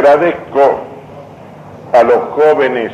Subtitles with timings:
[0.00, 0.39] Agradezco
[2.50, 2.90] jóvenes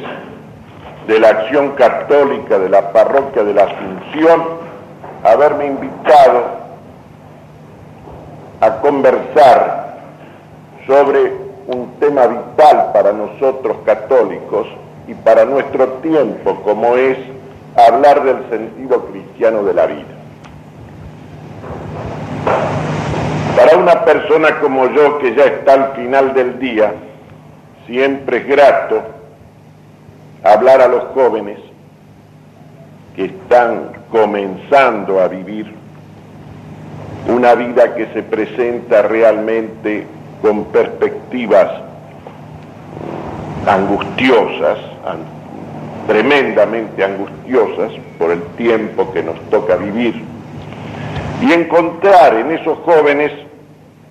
[1.07, 4.45] de la Acción Católica de la Parroquia de la Asunción
[5.25, 6.45] haberme invitado
[8.61, 9.97] a conversar
[10.87, 11.33] sobre
[11.69, 14.67] un tema vital para nosotros católicos
[15.09, 17.19] y para nuestro tiempo, como es
[17.77, 20.05] hablar del sentido cristiano de la vida.
[23.57, 26.93] Para una persona como yo que ya está al final del día,
[27.87, 29.16] siempre es grato
[30.53, 31.59] hablar a los jóvenes
[33.15, 35.75] que están comenzando a vivir
[37.29, 40.07] una vida que se presenta realmente
[40.43, 41.71] con perspectivas
[43.67, 44.79] angustiosas,
[46.07, 50.23] tremendamente angustiosas por el tiempo que nos toca vivir,
[51.43, 53.33] y encontrar en esos jóvenes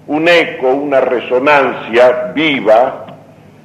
[0.08, 3.06] un eco, una resonancia viva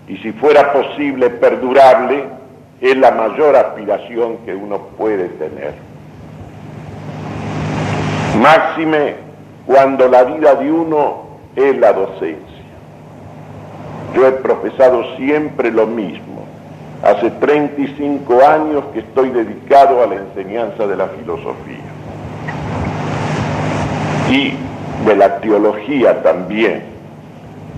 [0.06, 2.24] y si fuera posible perdurable,
[2.80, 5.74] es la mayor aspiración que uno puede tener.
[8.40, 9.14] Máxime
[9.66, 11.24] cuando la vida de uno
[11.56, 12.40] es la docencia.
[14.14, 16.46] Yo he profesado siempre lo mismo.
[17.02, 21.78] Hace 35 años que estoy dedicado a la enseñanza de la filosofía.
[24.30, 24.54] Y
[25.06, 26.82] de la teología también,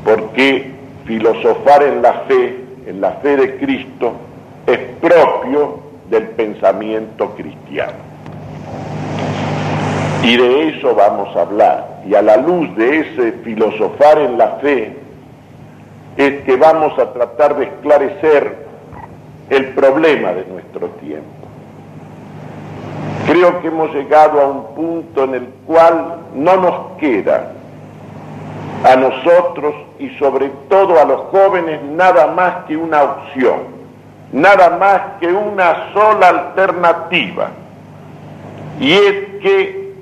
[0.04, 0.70] porque
[1.06, 4.12] filosofar en la fe, en la fe de Cristo,
[4.72, 8.12] es propio del pensamiento cristiano.
[10.22, 12.02] Y de eso vamos a hablar.
[12.06, 14.96] Y a la luz de ese filosofar en la fe,
[16.16, 18.66] es que vamos a tratar de esclarecer
[19.50, 21.28] el problema de nuestro tiempo.
[23.26, 27.52] Creo que hemos llegado a un punto en el cual no nos queda
[28.84, 33.71] a nosotros y sobre todo a los jóvenes nada más que una opción,
[34.32, 37.50] nada más que una sola alternativa.
[38.80, 39.94] Y es que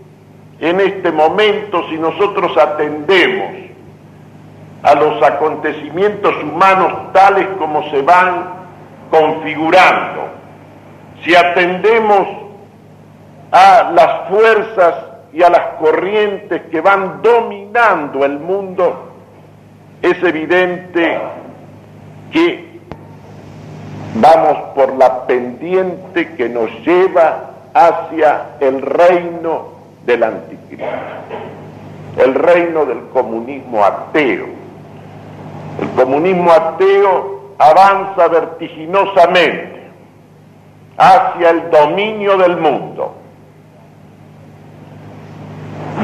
[0.60, 3.56] en este momento si nosotros atendemos
[4.82, 8.60] a los acontecimientos humanos tales como se van
[9.10, 10.28] configurando,
[11.24, 12.28] si atendemos
[13.50, 14.94] a las fuerzas
[15.32, 19.12] y a las corrientes que van dominando el mundo,
[20.02, 21.18] es evidente
[22.32, 22.69] que
[24.14, 29.68] vamos por la pendiente que nos lleva hacia el reino
[30.04, 30.84] del anticristo,
[32.18, 34.46] el reino del comunismo ateo.
[35.80, 39.80] El comunismo ateo avanza vertiginosamente
[40.96, 43.14] hacia el dominio del mundo.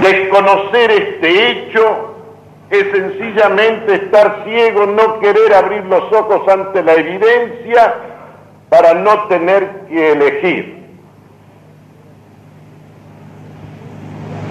[0.01, 2.16] Desconocer este hecho
[2.71, 7.95] es sencillamente estar ciego, no querer abrir los ojos ante la evidencia
[8.69, 10.77] para no tener que elegir.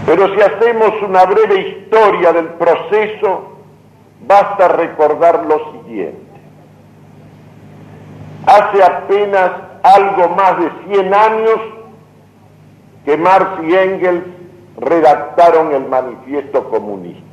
[0.05, 3.57] Pero si hacemos una breve historia del proceso,
[4.21, 6.21] basta recordar lo siguiente.
[8.45, 9.51] Hace apenas
[9.81, 11.59] algo más de 100 años
[13.03, 14.23] que Marx y Engels
[14.77, 17.24] redactaron el manifiesto comunista.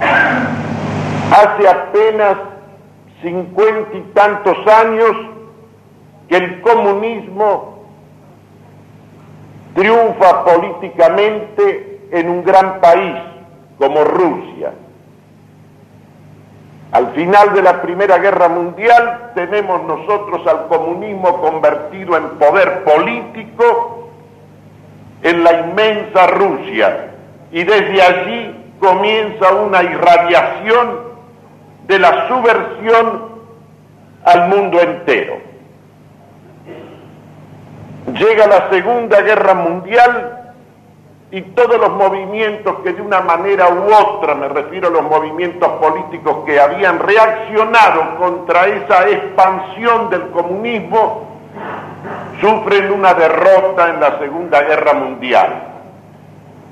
[0.00, 2.36] Hace apenas
[3.22, 5.12] cincuenta y tantos años
[6.28, 7.84] que el comunismo
[9.74, 13.16] triunfa políticamente en un gran país
[13.78, 14.72] como Rusia.
[16.92, 24.10] Al final de la Primera Guerra Mundial tenemos nosotros al comunismo convertido en poder político
[25.22, 27.14] en la inmensa Rusia
[27.50, 31.14] y desde allí comienza una irradiación
[31.86, 33.34] de la subversión
[34.24, 35.38] al mundo entero.
[38.12, 40.52] Llega la Segunda Guerra Mundial
[41.30, 45.68] y todos los movimientos que de una manera u otra, me refiero a los movimientos
[45.80, 51.28] políticos que habían reaccionado contra esa expansión del comunismo,
[52.40, 55.62] sufren una derrota en la Segunda Guerra Mundial.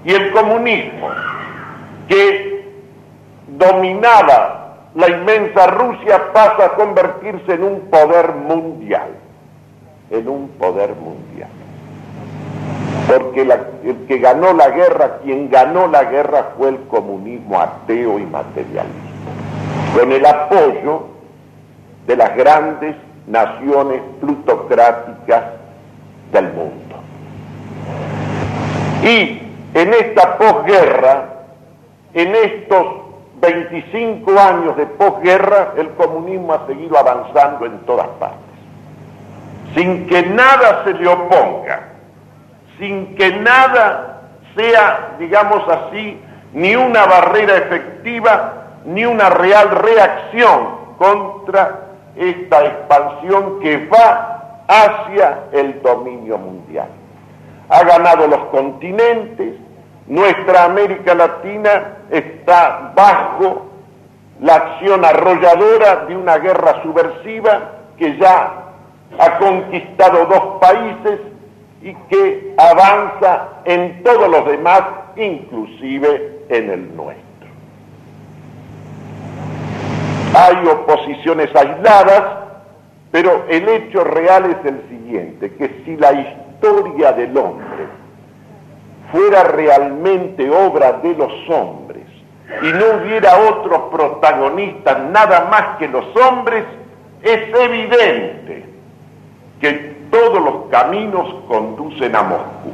[0.04, 1.10] Y el comunismo,
[2.12, 2.64] que
[3.48, 9.08] dominaba la inmensa Rusia, pasa a convertirse en un poder mundial,
[10.10, 11.48] en un poder mundial
[13.06, 18.24] porque el que ganó la guerra, quien ganó la guerra fue el comunismo ateo y
[18.24, 18.88] materialista,
[19.94, 21.08] con el apoyo
[22.06, 25.42] de las grandes naciones plutocráticas
[26.32, 26.96] del mundo.
[29.02, 29.42] Y
[29.74, 31.41] en esta posguerra,
[32.14, 32.86] en estos
[33.40, 38.38] 25 años de posguerra, el comunismo ha seguido avanzando en todas partes,
[39.74, 41.92] sin que nada se le oponga
[42.82, 44.22] sin que nada
[44.56, 46.20] sea, digamos así,
[46.52, 48.54] ni una barrera efectiva,
[48.84, 51.80] ni una real reacción contra
[52.16, 56.88] esta expansión que va hacia el dominio mundial.
[57.68, 59.54] Ha ganado los continentes,
[60.06, 63.66] nuestra América Latina está bajo
[64.40, 68.62] la acción arrolladora de una guerra subversiva que ya
[69.18, 71.20] ha conquistado dos países
[71.82, 74.82] y que avanza en todos los demás,
[75.16, 77.22] inclusive en el nuestro.
[80.34, 82.22] Hay oposiciones aisladas,
[83.10, 88.01] pero el hecho real es el siguiente, que si la historia del hombre
[89.12, 92.02] fuera realmente obra de los hombres
[92.62, 96.64] y no hubiera otros protagonistas nada más que los hombres,
[97.22, 98.66] es evidente
[99.60, 99.72] que
[100.10, 102.72] todos los caminos conducen a Moscú.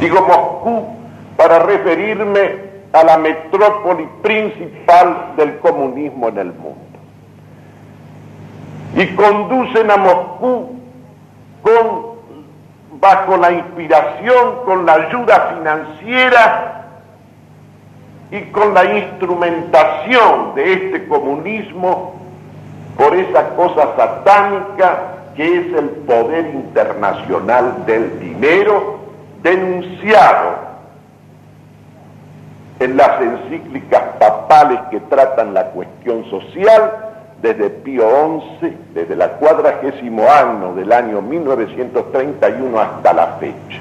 [0.00, 0.88] Digo Moscú
[1.36, 6.80] para referirme a la metrópoli principal del comunismo en el mundo.
[8.96, 10.76] Y conducen a Moscú
[11.62, 12.09] con,
[13.00, 16.84] bajo la inspiración, con la ayuda financiera
[18.30, 22.20] y con la instrumentación de este comunismo
[22.96, 24.98] por esa cosa satánica
[25.34, 29.00] que es el poder internacional del dinero
[29.42, 30.70] denunciado
[32.78, 37.09] en las encíclicas papales que tratan la cuestión social
[37.42, 38.04] desde Pío
[38.60, 43.80] XI, desde la cuadragésimo año del año 1931 hasta la fecha,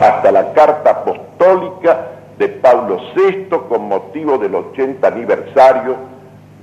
[0.00, 2.08] hasta la carta apostólica
[2.38, 5.96] de Pablo VI con motivo del 80 aniversario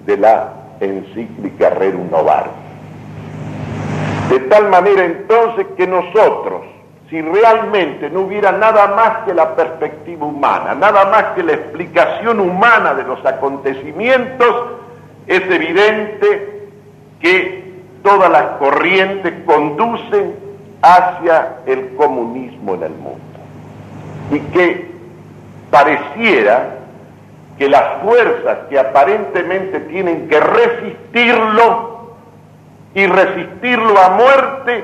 [0.05, 2.53] de la encíclica Rerum Novarum.
[4.29, 6.61] De tal manera entonces que nosotros,
[7.09, 12.39] si realmente no hubiera nada más que la perspectiva humana, nada más que la explicación
[12.39, 14.55] humana de los acontecimientos,
[15.27, 16.69] es evidente
[17.19, 17.73] que
[18.03, 20.35] todas las corrientes conducen
[20.81, 23.21] hacia el comunismo en el mundo.
[24.31, 24.91] Y que
[25.69, 26.77] pareciera
[27.57, 32.15] que las fuerzas que aparentemente tienen que resistirlo
[32.95, 34.83] y resistirlo a muerte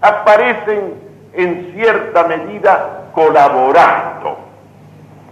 [0.00, 0.94] aparecen
[1.34, 4.38] en cierta medida colaborando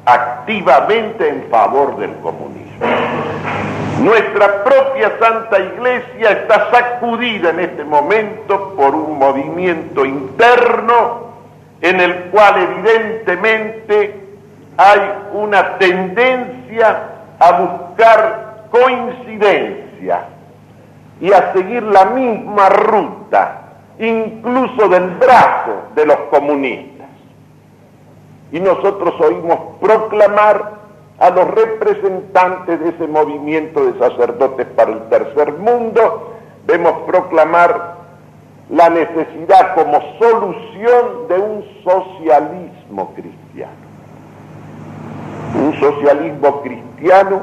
[0.04, 2.86] activamente en favor del comunismo.
[4.04, 11.32] Nuestra propia Santa Iglesia está sacudida en este momento por un movimiento interno
[11.80, 14.20] en el cual evidentemente
[14.76, 15.00] hay
[15.32, 16.98] una tendencia
[17.38, 20.26] a buscar coincidencia
[21.22, 23.62] y a seguir la misma ruta,
[23.98, 27.08] incluso del brazo de los comunistas.
[28.52, 30.83] Y nosotros oímos proclamar
[31.18, 36.34] a los representantes de ese movimiento de sacerdotes para el tercer mundo,
[36.66, 37.94] vemos proclamar
[38.70, 43.72] la necesidad como solución de un socialismo cristiano.
[45.54, 47.42] Un socialismo cristiano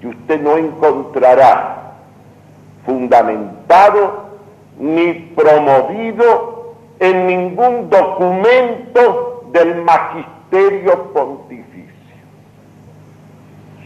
[0.00, 1.92] que usted no encontrará
[2.86, 4.24] fundamentado
[4.78, 11.53] ni promovido en ningún documento del magisterio pontificio.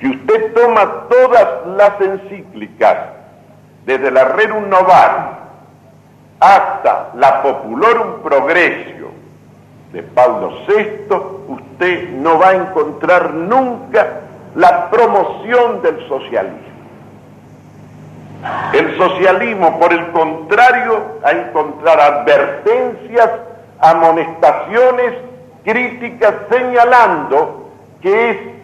[0.01, 2.99] Si usted toma todas las encíclicas,
[3.85, 5.25] desde la Rerum Novarum
[6.41, 9.09] hasta la Populorum Progressio
[9.93, 11.15] de Pablo VI,
[11.49, 14.21] usted no va a encontrar nunca
[14.55, 16.69] la promoción del socialismo.
[18.73, 23.31] El socialismo, por el contrario, a encontrar advertencias,
[23.81, 25.15] amonestaciones,
[25.65, 28.58] críticas, señalando que es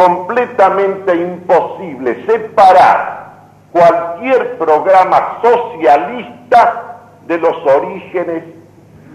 [0.00, 3.32] completamente imposible separar
[3.70, 8.44] cualquier programa socialista de los orígenes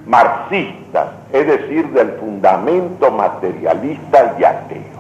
[0.06, 4.96] marxistas, es decir, del fundamento materialista y ateo.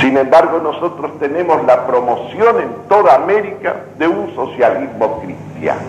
[0.00, 5.80] Sin embargo, nosotros tenemos la promoción en toda América de un socialismo cristiano.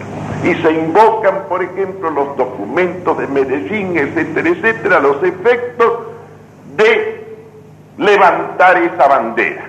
[0.44, 5.94] Y se invocan, por ejemplo, los documentos de Medellín, etcétera, etcétera, los efectos
[6.76, 7.17] de
[7.98, 9.66] levantar esa bandera.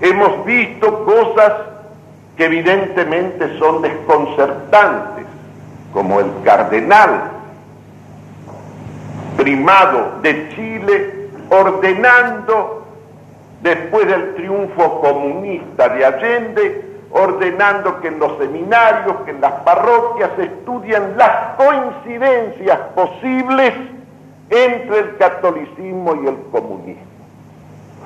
[0.00, 1.52] Hemos visto cosas
[2.36, 5.26] que evidentemente son desconcertantes,
[5.92, 7.32] como el cardenal
[9.36, 12.86] primado de Chile ordenando
[13.60, 20.30] después del triunfo comunista de Allende, ordenando que en los seminarios, que en las parroquias
[20.36, 23.74] se estudien las coincidencias posibles
[24.50, 27.02] entre el catolicismo y el comunismo,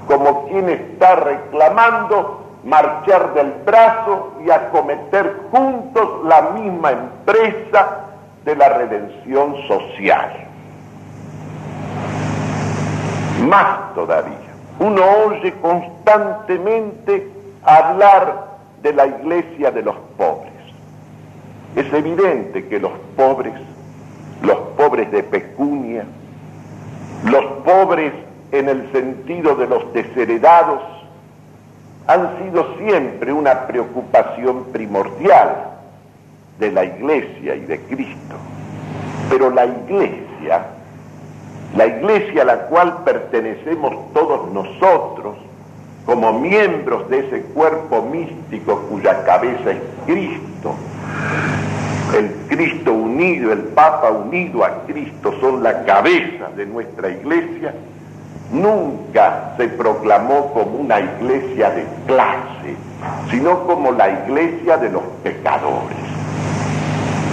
[0.07, 8.07] como quien está reclamando marchar del brazo y acometer juntos la misma empresa
[8.45, 10.31] de la redención social.
[13.49, 17.31] Más todavía, uno oye constantemente
[17.63, 20.53] hablar de la iglesia de los pobres.
[21.75, 23.55] Es evidente que los pobres,
[24.43, 26.05] los pobres de pecunia,
[27.25, 28.13] los pobres
[28.53, 30.81] en el sentido de los desheredados,
[32.07, 35.71] han sido siempre una preocupación primordial
[36.59, 38.37] de la iglesia y de Cristo.
[39.31, 40.63] Pero la iglesia
[41.77, 45.37] la iglesia a la cual pertenecemos todos nosotros,
[46.07, 50.77] como miembros de ese cuerpo místico cuya cabeza es Cristo,
[52.13, 57.75] el Cristo unido, el Papa unido a Cristo son la cabeza de nuestra iglesia,
[58.53, 62.77] nunca se proclamó como una iglesia de clase,
[63.31, 65.97] sino como la iglesia de los pecadores.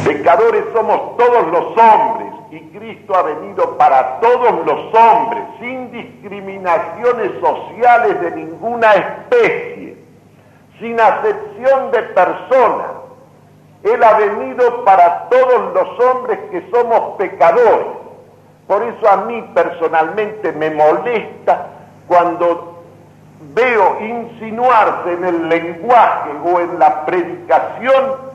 [0.06, 7.32] Pecadores somos todos los hombres y Cristo ha venido para todos los hombres, sin discriminaciones
[7.40, 9.98] sociales de ninguna especie,
[10.80, 13.01] sin acepción de persona.
[13.84, 17.88] Él ha venido para todos los hombres que somos pecadores.
[18.68, 21.68] Por eso a mí personalmente me molesta
[22.08, 22.84] cuando
[23.54, 28.32] veo insinuarse en el lenguaje o en la predicación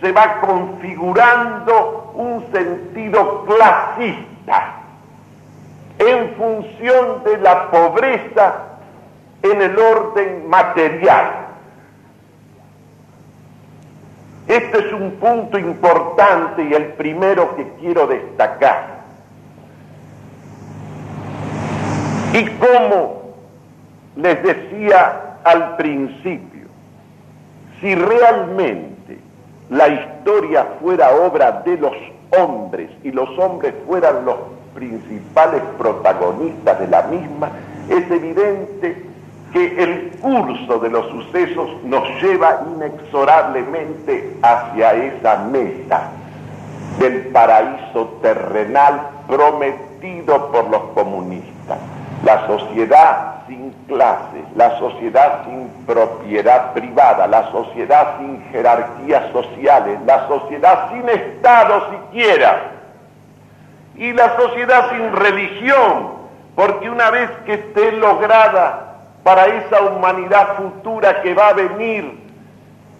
[0.00, 4.80] se va configurando un sentido clasista
[5.98, 8.54] en función de la pobreza
[9.42, 11.39] en el orden material.
[14.50, 18.98] Este es un punto importante y el primero que quiero destacar.
[22.32, 23.36] Y como
[24.16, 26.66] les decía al principio,
[27.80, 29.20] si realmente
[29.68, 31.94] la historia fuera obra de los
[32.36, 34.36] hombres y los hombres fueran los
[34.74, 37.52] principales protagonistas de la misma,
[37.88, 39.09] es evidente
[39.52, 46.10] que el curso de los sucesos nos lleva inexorablemente hacia esa meta
[46.98, 51.78] del paraíso terrenal prometido por los comunistas.
[52.24, 60.28] La sociedad sin clase, la sociedad sin propiedad privada, la sociedad sin jerarquías sociales, la
[60.28, 62.72] sociedad sin Estado siquiera,
[63.96, 66.10] y la sociedad sin religión,
[66.54, 68.89] porque una vez que esté lograda
[69.22, 72.18] para esa humanidad futura que va a venir,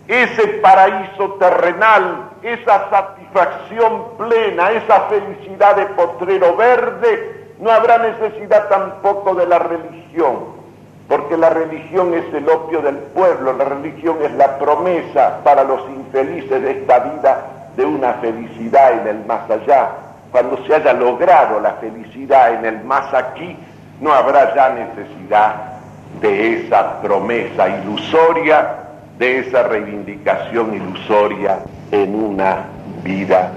[0.07, 9.35] ese paraíso terrenal, esa satisfacción plena, esa felicidad de potrero verde, no habrá necesidad tampoco
[9.35, 10.61] de la religión,
[11.09, 15.89] porque la religión es el opio del pueblo, la religión es la promesa para los
[15.91, 17.47] infelices de esta vida
[17.77, 19.91] de una felicidad en el más allá.
[20.33, 23.57] Cuando se haya logrado la felicidad en el más aquí,
[24.01, 25.80] no habrá ya necesidad
[26.21, 28.81] de esa promesa ilusoria
[29.21, 31.59] de esa reivindicación ilusoria
[31.93, 32.65] en una
[33.05, 33.53] vida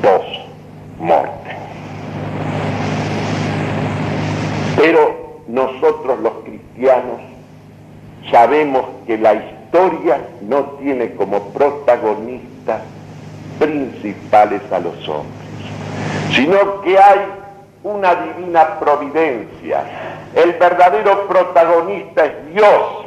[0.00, 1.50] post-morte.
[4.74, 7.20] Pero nosotros los cristianos
[8.30, 12.80] sabemos que la historia no tiene como protagonistas
[13.58, 15.48] principales a los hombres,
[16.32, 17.20] sino que hay
[17.84, 19.84] una divina providencia.
[20.36, 23.06] El verdadero protagonista es Dios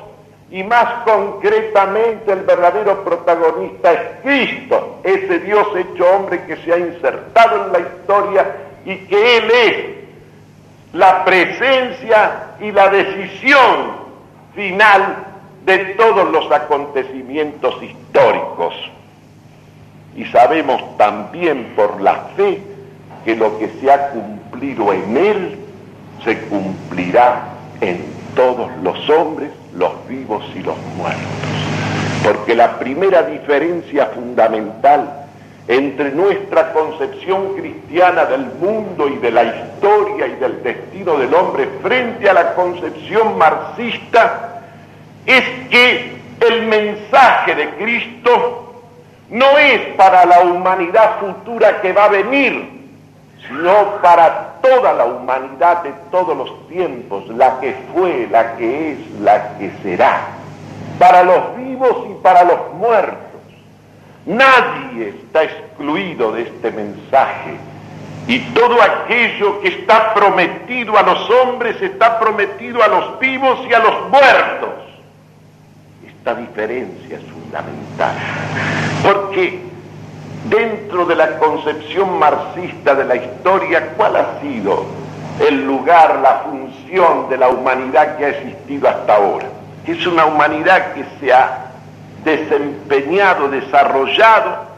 [0.49, 6.79] y más concretamente el verdadero protagonista es Cristo, ese Dios hecho hombre que se ha
[6.79, 9.75] insertado en la historia y que Él es
[10.93, 13.91] la presencia y la decisión
[14.55, 15.27] final
[15.65, 18.73] de todos los acontecimientos históricos.
[20.15, 22.59] Y sabemos también por la fe
[23.23, 25.68] que lo que se ha cumplido en Él
[26.23, 27.49] se cumplirá
[27.81, 28.03] en
[28.35, 31.23] todos los hombres, los vivos y los muertos.
[32.23, 35.27] Porque la primera diferencia fundamental
[35.67, 41.69] entre nuestra concepción cristiana del mundo y de la historia y del destino del hombre
[41.83, 44.63] frente a la concepción marxista
[45.25, 48.83] es que el mensaje de Cristo
[49.29, 52.78] no es para la humanidad futura que va a venir,
[53.49, 59.19] sino para toda la humanidad de todos los tiempos, la que fue, la que es,
[59.19, 60.21] la que será,
[60.99, 63.17] para los vivos y para los muertos.
[64.25, 67.57] Nadie está excluido de este mensaje
[68.27, 73.73] y todo aquello que está prometido a los hombres está prometido a los vivos y
[73.73, 74.69] a los muertos.
[76.05, 78.13] Esta diferencia es fundamental,
[79.01, 79.61] porque
[80.45, 84.85] dentro de la concepción marxista de la historia, ¿cuál ha sido
[85.39, 89.47] el lugar, la función de la humanidad que ha existido hasta ahora?
[89.85, 91.65] Es una humanidad que se ha
[92.23, 94.69] desempeñado, desarrollado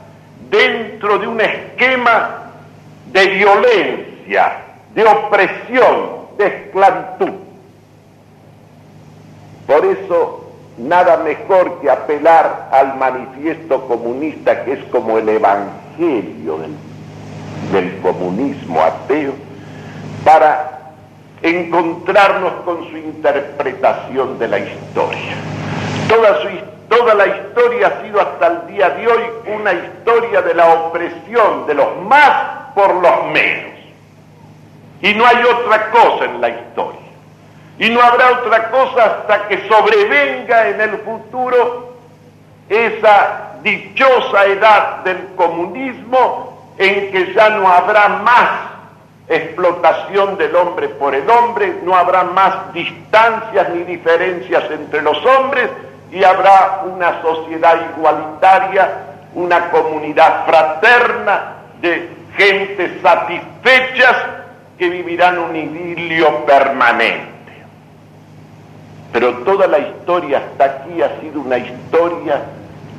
[0.49, 2.41] dentro de un esquema
[3.11, 4.53] de violencia,
[4.93, 7.31] de opresión, de esclavitud.
[9.67, 10.40] Por eso
[10.81, 16.59] nada mejor que apelar al manifiesto comunista que es como el evangelio
[17.71, 19.33] del, comunismo ateo
[20.25, 20.79] para
[21.41, 25.35] encontrarnos con su interpretación de la historia.
[26.89, 29.21] Toda, la historia ha sido hasta el día de hoy
[29.55, 33.71] una historia de la opresión de los más por los menos.
[35.01, 37.00] Y no hay otra cosa en la historia.
[37.81, 41.95] Y no habrá otra cosa hasta que sobrevenga en el futuro
[42.69, 48.49] esa dichosa edad del comunismo en que ya no habrá más
[49.27, 55.67] explotación del hombre por el hombre, no habrá más distancias ni diferencias entre los hombres
[56.11, 58.91] y habrá una sociedad igualitaria,
[59.33, 64.17] una comunidad fraterna de gentes satisfechas
[64.77, 67.40] que vivirán un idilio permanente.
[69.11, 72.41] Pero toda la historia hasta aquí ha sido una historia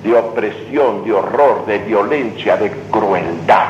[0.02, 3.66] de opresión, de horror, de violencia, de crueldad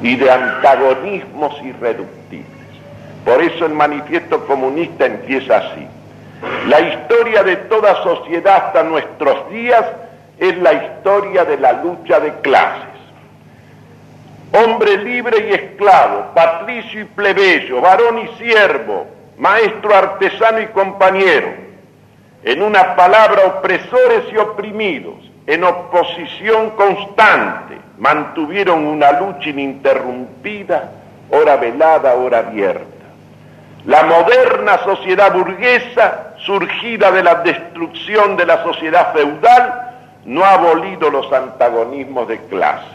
[0.00, 2.46] y de antagonismos irreductibles.
[3.24, 5.86] Por eso el manifiesto comunista empieza así.
[6.68, 9.84] La historia de toda sociedad hasta nuestros días
[10.38, 12.86] es la historia de la lucha de clases.
[14.52, 19.06] Hombre libre y esclavo, patricio y plebeyo, varón y siervo,
[19.38, 21.65] maestro, artesano y compañero,
[22.46, 25.16] en una palabra, opresores y oprimidos,
[25.48, 30.92] en oposición constante, mantuvieron una lucha ininterrumpida,
[31.28, 32.86] hora velada, hora abierta.
[33.84, 39.92] La moderna sociedad burguesa, surgida de la destrucción de la sociedad feudal,
[40.24, 42.94] no ha abolido los antagonismos de clase.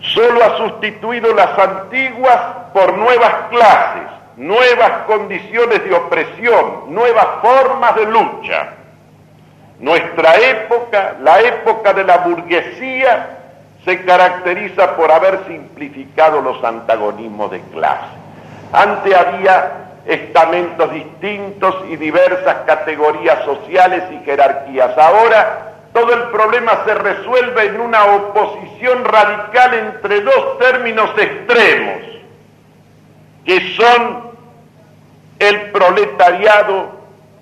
[0.00, 2.40] Solo ha sustituido las antiguas
[2.72, 8.70] por nuevas clases, nuevas condiciones de opresión, nuevas formas de lucha.
[9.78, 13.36] Nuestra época, la época de la burguesía,
[13.84, 18.14] se caracteriza por haber simplificado los antagonismos de clase.
[18.72, 19.72] Antes había
[20.06, 24.96] estamentos distintos y diversas categorías sociales y jerarquías.
[24.96, 32.02] Ahora todo el problema se resuelve en una oposición radical entre dos términos extremos,
[33.44, 34.29] que son
[35.40, 37.00] el proletariado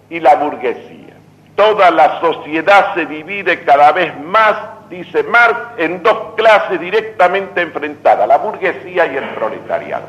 [0.09, 1.15] y la burguesía.
[1.57, 4.55] Toda la sociedad se divide cada vez más,
[4.89, 10.07] dice Marx, en dos clases directamente enfrentadas, la burguesía y el proletariado.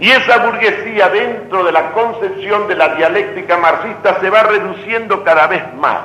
[0.00, 5.46] Y esa burguesía dentro de la concepción de la dialéctica marxista se va reduciendo cada
[5.46, 5.98] vez más.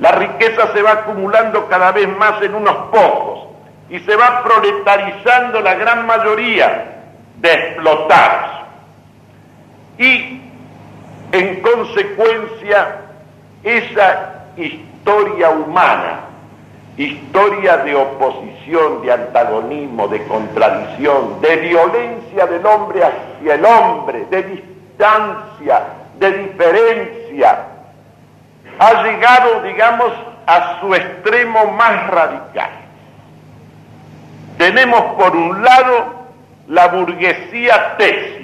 [0.00, 3.46] La riqueza se va acumulando cada vez más en unos pocos
[3.90, 7.02] y se va proletarizando la gran mayoría
[7.36, 8.59] de explotados.
[10.00, 10.40] Y
[11.30, 13.02] en consecuencia,
[13.62, 16.20] esa historia humana,
[16.96, 24.42] historia de oposición, de antagonismo, de contradicción, de violencia del hombre hacia el hombre, de
[24.42, 25.82] distancia,
[26.18, 27.66] de diferencia,
[28.78, 30.12] ha llegado, digamos,
[30.46, 32.70] a su extremo más radical.
[34.56, 36.20] Tenemos por un lado
[36.68, 38.39] la burguesía tesis.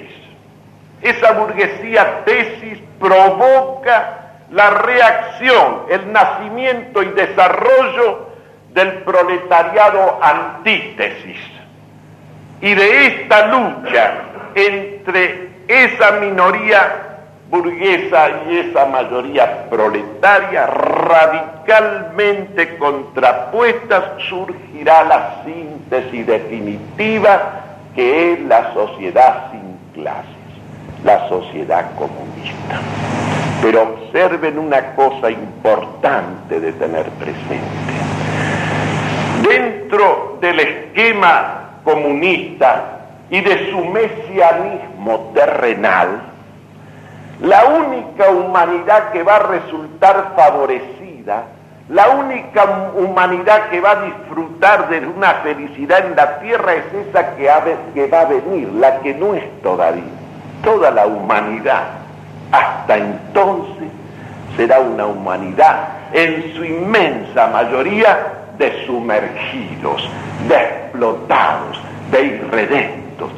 [1.01, 4.17] Esa burguesía tesis provoca
[4.51, 8.27] la reacción, el nacimiento y desarrollo
[8.73, 11.39] del proletariado antítesis.
[12.61, 14.13] Y de esta lucha
[14.55, 17.07] entre esa minoría
[17.49, 27.63] burguesa y esa mayoría proletaria radicalmente contrapuestas surgirá la síntesis definitiva
[27.95, 30.35] que es la sociedad sin clases,
[31.03, 32.81] la sociedad comunista.
[33.61, 37.97] Pero observen una cosa importante de tener presente.
[39.47, 46.21] Dentro del esquema comunista y de su mesianismo terrenal,
[47.41, 51.43] la única humanidad que va a resultar favorecida,
[51.89, 57.35] la única humanidad que va a disfrutar de una felicidad en la tierra es esa
[57.35, 57.47] que,
[58.07, 60.16] va a venir, la que no es todavía.
[60.63, 61.83] Toda la humanidad
[62.51, 63.89] hasta entonces
[64.55, 68.17] será una humanidad en su inmensa mayoría
[68.57, 70.09] de sumergidos,
[70.47, 71.79] de explotados,
[72.11, 73.29] de irredentos,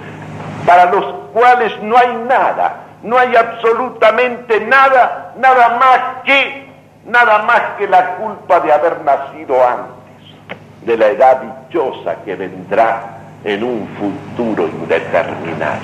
[0.65, 6.69] para los cuales no hay nada, no hay absolutamente nada, nada más que,
[7.05, 10.55] nada más que la culpa de haber nacido antes,
[10.86, 13.01] de la edad dichosa que vendrá
[13.43, 15.79] en un futuro indeterminado.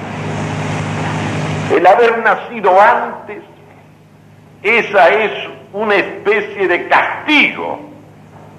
[1.75, 3.43] El haber nacido antes,
[4.63, 5.31] esa es
[5.73, 7.81] una especie de castigo,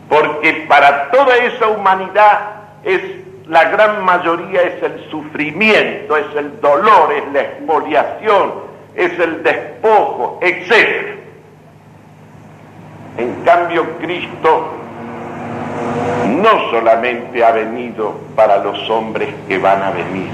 [0.07, 2.41] porque para toda esa humanidad
[2.85, 3.01] es
[3.47, 8.55] la gran mayoría es el sufrimiento, es el dolor, es la expoliación,
[8.95, 11.17] es el despojo, etc.
[13.17, 14.75] En cambio, Cristo
[16.27, 20.31] no solamente ha venido para los hombres que van a venir,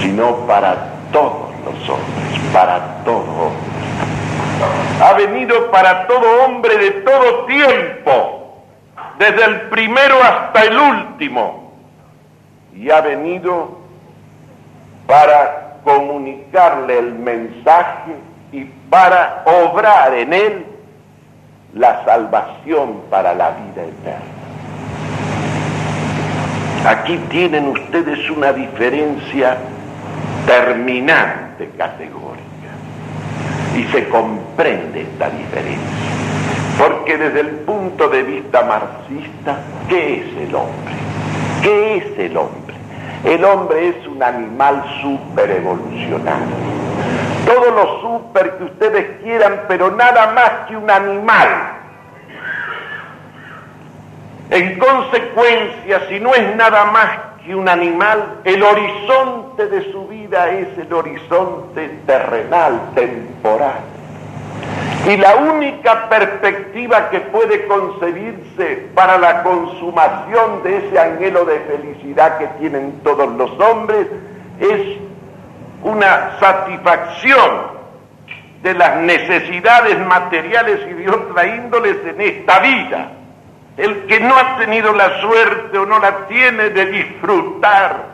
[0.00, 3.80] sino para todos los hombres, para todo hombre.
[5.02, 8.64] Ha venido para todo hombre de todo tiempo,
[9.18, 11.72] desde el primero hasta el último,
[12.74, 13.78] y ha venido
[15.06, 18.12] para comunicarle el mensaje
[18.52, 20.66] y para obrar en él
[21.74, 24.40] la salvación para la vida eterna.
[26.86, 29.58] Aquí tienen ustedes una diferencia
[30.46, 32.44] terminante categórica.
[33.76, 36.10] Y se comprende esta diferencia.
[36.78, 40.94] Porque desde el punto de vista marxista, ¿qué es el hombre?
[41.62, 42.74] ¿Qué es el hombre?
[43.24, 46.56] El hombre es un animal superevolucionario.
[47.44, 51.48] Todo lo super que ustedes quieran, pero nada más que un animal.
[54.50, 60.50] En consecuencia, si no es nada más que un animal, el horizonte de su vida
[60.50, 63.80] es el horizonte terrenal, temporal.
[65.08, 72.38] Y la única perspectiva que puede concebirse para la consumación de ese anhelo de felicidad
[72.38, 74.06] que tienen todos los hombres
[74.60, 74.98] es
[75.82, 77.80] una satisfacción
[78.62, 83.19] de las necesidades materiales y de otra índoles en esta vida.
[83.80, 88.04] El que no ha tenido la suerte o no la tiene de disfrutar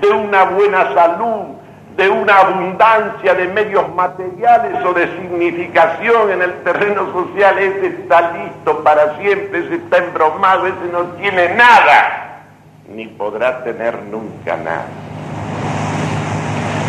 [0.00, 1.56] de una buena salud,
[1.94, 8.32] de una abundancia de medios materiales o de significación en el terreno social, ese está
[8.32, 12.44] listo para siempre, ese está embromado, ese no tiene nada,
[12.88, 14.86] ni podrá tener nunca nada.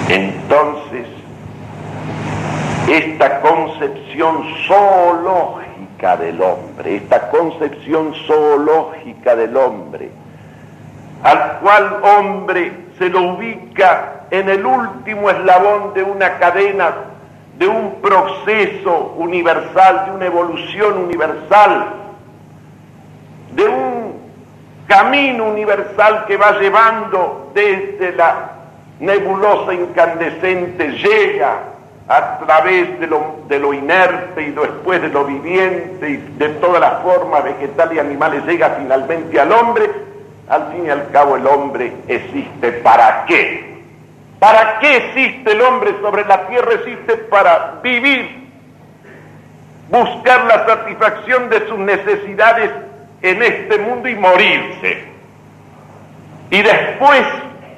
[0.07, 1.05] Entonces,
[2.87, 5.68] esta concepción zoológica
[5.99, 10.09] del hombre, esta concepción zoológica del hombre,
[11.23, 16.93] al cual hombre se lo ubica en el último eslabón de una cadena,
[17.57, 21.87] de un proceso universal, de una evolución universal,
[23.51, 24.13] de un
[24.87, 28.51] camino universal que va llevando desde la
[29.01, 31.68] nebulosa incandescente, llega
[32.09, 37.43] a través de lo, inerte y después de lo viviente y de todas las formas
[37.43, 39.91] vegetales y animales llega finalmente al hombre,
[40.49, 43.83] al fin y al cabo el hombre existe para qué.
[44.39, 46.73] ¿Para qué existe el hombre sobre la tierra?
[46.73, 48.49] Existe para vivir,
[49.91, 52.71] buscar la satisfacción de sus necesidades
[53.21, 55.03] en este mundo y morirse.
[56.49, 57.23] Y después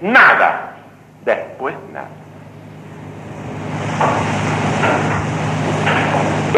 [0.02, 0.78] nada,
[1.26, 2.21] después nada.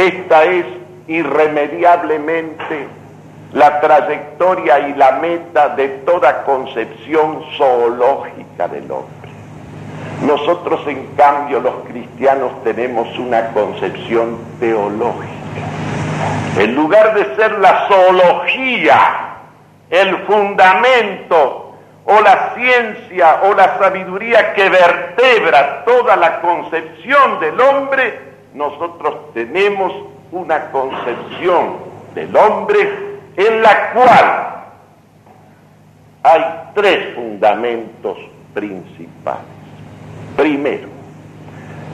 [0.04, 0.66] Esta es
[1.08, 2.88] irremediablemente
[3.54, 9.30] la trayectoria y la meta de toda concepción zoológica del hombre.
[10.28, 15.32] Nosotros, en cambio, los cristianos tenemos una concepción teológica.
[16.58, 18.98] En lugar de ser la zoología,
[19.90, 28.33] el fundamento o la ciencia o la sabiduría que vertebra toda la concepción del hombre,
[28.54, 29.92] nosotros tenemos
[30.32, 31.78] una concepción
[32.14, 32.90] del hombre
[33.36, 34.64] en la cual
[36.24, 36.42] hay
[36.76, 38.18] tres fundamentos
[38.54, 39.46] principales.
[40.38, 40.88] Primero,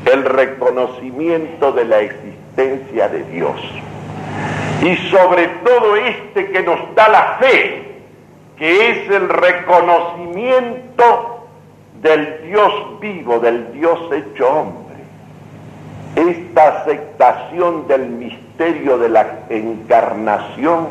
[0.06, 3.60] el reconocimiento de la existencia de Dios.
[4.84, 7.86] Y sobre todo este que nos da la fe,
[8.58, 11.48] que es el reconocimiento
[12.02, 14.89] del Dios vivo, del Dios hecho hombre
[16.16, 20.88] esta aceptación del misterio de la encarnación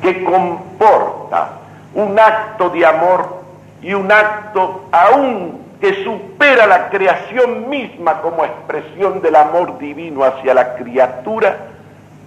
[0.00, 1.58] que comporta
[1.94, 3.42] un acto de amor
[3.82, 10.54] y un acto aún que supera la creación misma como expresión del amor divino hacia
[10.54, 11.56] la criatura,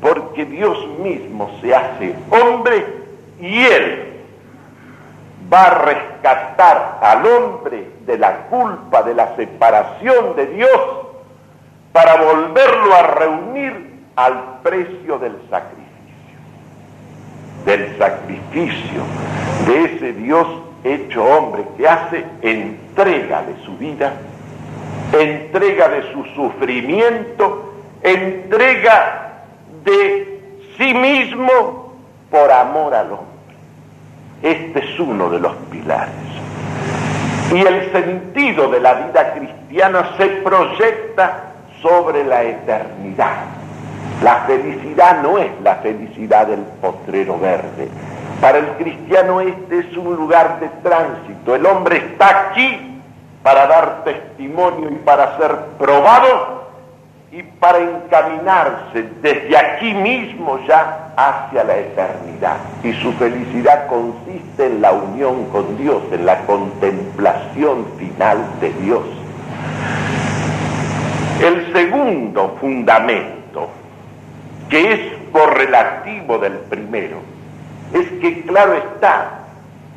[0.01, 2.85] porque Dios mismo se hace hombre
[3.39, 4.13] y Él
[5.51, 11.04] va a rescatar al hombre de la culpa de la separación de Dios
[11.95, 16.37] para volverlo a reunir al precio del sacrificio,
[17.65, 19.01] del sacrificio
[19.65, 20.45] de ese Dios
[20.83, 24.11] hecho hombre que hace entrega de su vida,
[25.13, 29.43] entrega de su sufrimiento, entrega
[29.85, 30.41] de
[30.77, 31.93] sí mismo
[32.29, 33.55] por amor al hombre.
[34.41, 36.13] Este es uno de los pilares.
[37.53, 41.53] Y el sentido de la vida cristiana se proyecta
[41.85, 43.45] sobre la eternidad.
[44.23, 47.89] La felicidad no es la felicidad del potrero verde.
[48.41, 51.53] Para el cristiano este es un lugar de tránsito.
[51.53, 53.01] El hombre está aquí
[53.43, 56.65] para dar testimonio y para ser probado
[57.31, 62.57] y para encaminarse desde aquí mismo ya hacia la eternidad.
[62.83, 69.03] Y su felicidad consiste en la unión con Dios, en la contemplación final de Dios.
[71.41, 73.69] El segundo fundamento,
[74.69, 74.99] que es
[75.33, 77.17] correlativo del primero,
[77.93, 79.41] es que claro está,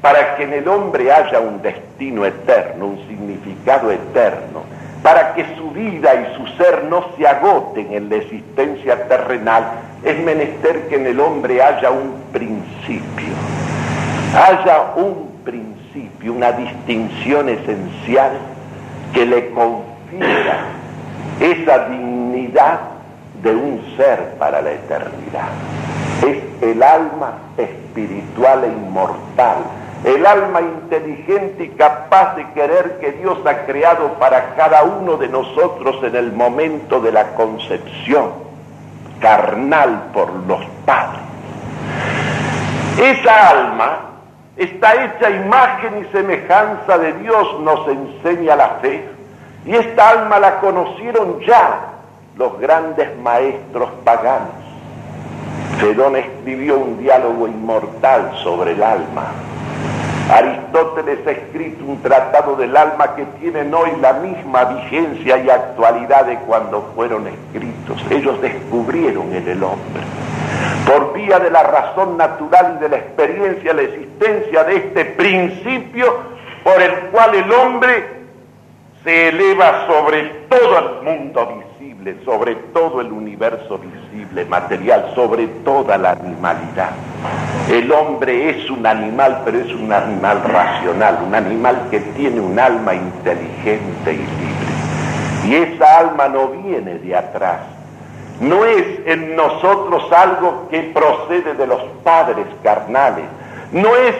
[0.02, 4.64] para que en el hombre haya un destino eterno, un significado eterno,
[5.02, 9.64] para que su vida y su ser no se agoten en la existencia terrenal,
[10.02, 13.32] es menester que en el hombre haya un principio,
[14.34, 18.32] haya un principio, una distinción esencial
[19.12, 20.77] que le confiera
[21.40, 22.80] esa dignidad
[23.42, 25.48] de un ser para la eternidad.
[26.26, 29.58] Es el alma espiritual e inmortal,
[30.04, 35.28] el alma inteligente y capaz de querer que Dios ha creado para cada uno de
[35.28, 38.32] nosotros en el momento de la concepción,
[39.20, 41.20] carnal por los padres.
[43.00, 43.98] Esa alma
[44.56, 49.17] está hecha imagen y semejanza de Dios, nos enseña la fe
[49.64, 51.94] y esta alma la conocieron ya
[52.36, 54.68] los grandes maestros paganos.
[55.78, 59.26] Fedón escribió un diálogo inmortal sobre el alma.
[60.30, 66.26] Aristóteles ha escrito un tratado del alma que tienen hoy la misma vigencia y actualidad
[66.26, 68.04] de cuando fueron escritos.
[68.10, 70.02] Ellos descubrieron en el hombre,
[70.86, 76.14] por vía de la razón natural y de la experiencia, la existencia de este principio
[76.62, 78.17] por el cual el hombre
[79.04, 85.96] se eleva sobre todo el mundo visible, sobre todo el universo visible, material, sobre toda
[85.98, 86.90] la animalidad.
[87.70, 92.58] El hombre es un animal, pero es un animal racional, un animal que tiene un
[92.58, 94.68] alma inteligente y libre.
[95.46, 97.60] Y esa alma no viene de atrás,
[98.40, 103.24] no es en nosotros algo que procede de los padres carnales,
[103.72, 104.14] no es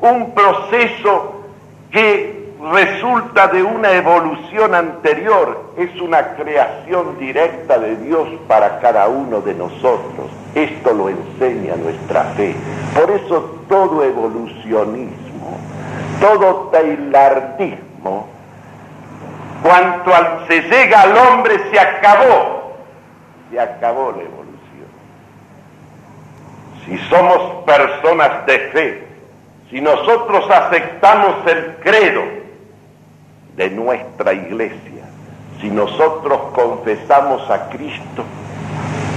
[0.00, 1.42] un proceso
[1.90, 2.31] que
[2.70, 9.54] resulta de una evolución anterior, es una creación directa de Dios para cada uno de
[9.54, 10.30] nosotros.
[10.54, 12.54] Esto lo enseña nuestra fe.
[12.94, 15.58] Por eso todo evolucionismo,
[16.20, 18.28] todo tailardismo,
[19.62, 22.74] cuanto al, se llega al hombre se acabó,
[23.50, 24.52] se acabó la evolución.
[26.84, 29.06] Si somos personas de fe,
[29.70, 32.41] si nosotros aceptamos el credo,
[33.56, 35.04] de nuestra iglesia.
[35.60, 38.24] Si nosotros confesamos a Cristo,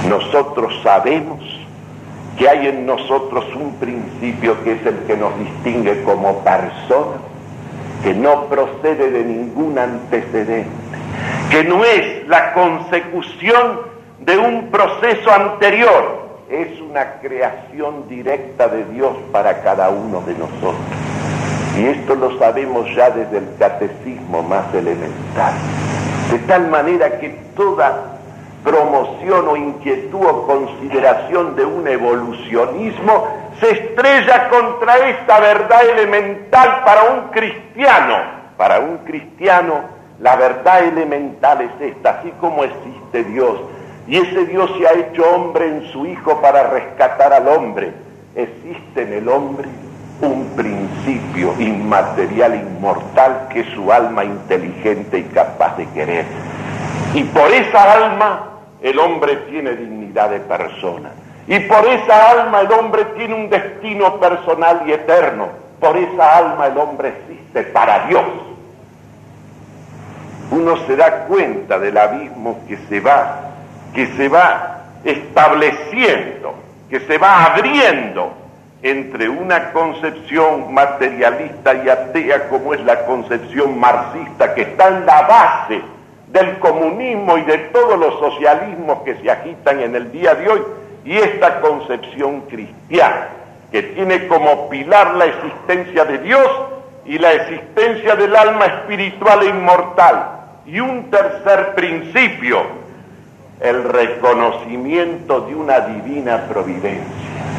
[0.07, 1.41] nosotros sabemos
[2.37, 7.21] que hay en nosotros un principio que es el que nos distingue como personas,
[8.03, 10.69] que no procede de ningún antecedente,
[11.49, 13.79] que no es la consecución
[14.19, 21.04] de un proceso anterior, es una creación directa de Dios para cada uno de nosotros.
[21.77, 25.53] Y esto lo sabemos ya desde el catecismo más elemental.
[26.31, 28.15] De tal manera que toda
[28.63, 33.27] promoción o inquietud o consideración de un evolucionismo
[33.59, 38.15] se estrella contra esta verdad elemental para un cristiano.
[38.57, 39.81] Para un cristiano
[40.19, 43.59] la verdad elemental es esta, así como existe Dios.
[44.07, 47.91] Y ese Dios se ha hecho hombre en su Hijo para rescatar al hombre.
[48.33, 49.67] Existe en el hombre
[50.21, 56.25] un principio inmaterial, inmortal, que es su alma inteligente y capaz de querer.
[57.13, 58.49] Y por esa alma
[58.81, 61.11] el hombre tiene dignidad de persona.
[61.47, 65.49] Y por esa alma el hombre tiene un destino personal y eterno.
[65.79, 68.23] Por esa alma el hombre existe para Dios.
[70.51, 73.39] Uno se da cuenta del abismo que se va,
[73.93, 76.55] que se va estableciendo,
[76.89, 78.44] que se va abriendo
[78.85, 85.23] entre una concepción materialista y atea como es la concepción marxista que está en la
[85.23, 85.81] base
[86.27, 90.61] del comunismo y de todos los socialismos que se agitan en el día de hoy
[91.03, 93.29] y esta concepción cristiana
[93.71, 96.47] que tiene como pilar la existencia de Dios
[97.05, 100.29] y la existencia del alma espiritual e inmortal
[100.67, 102.61] y un tercer principio
[103.61, 107.54] el reconocimiento de una divina providencia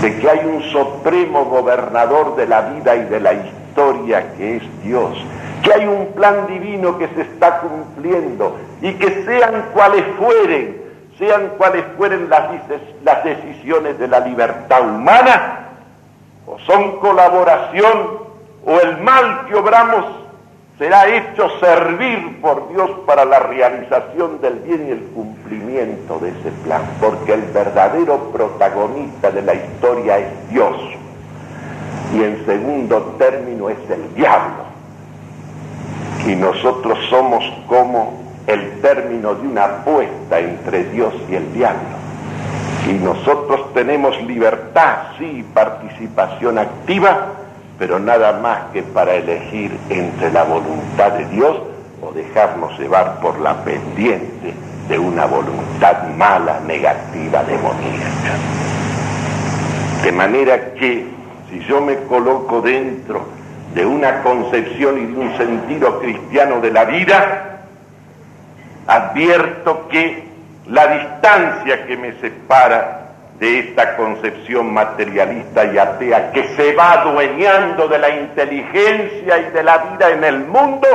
[0.00, 4.82] de que hay un supremo gobernador de la vida y de la historia que es
[4.82, 5.18] Dios,
[5.62, 10.82] que hay un plan divino que se está cumpliendo y que sean cuales fueren,
[11.18, 12.44] sean cuales fueren las,
[13.02, 15.68] las decisiones de la libertad humana,
[16.46, 18.28] o son colaboración
[18.64, 20.04] o el mal que obramos
[20.78, 26.52] será hecho servir por Dios para la realización del bien y el cumplimiento de ese
[26.64, 30.76] plan, porque el verdadero protagonista de la historia es Dios.
[32.14, 34.68] Y en segundo término es el diablo.
[36.26, 41.98] Y nosotros somos como el término de una apuesta entre Dios y el diablo.
[42.88, 47.32] Y nosotros tenemos libertad, sí, participación activa,
[47.78, 51.58] pero nada más que para elegir entre la voluntad de Dios
[52.02, 54.54] o dejarnos llevar por la pendiente
[54.88, 58.34] de una voluntad mala, negativa, demoníaca.
[60.02, 61.06] De manera que
[61.50, 63.26] si yo me coloco dentro
[63.74, 67.60] de una concepción y de un sentido cristiano de la vida,
[68.86, 70.26] advierto que
[70.66, 73.07] la distancia que me separa
[73.38, 79.62] de esta concepción materialista y atea que se va adueñando de la inteligencia y de
[79.62, 80.86] la vida en el mundo,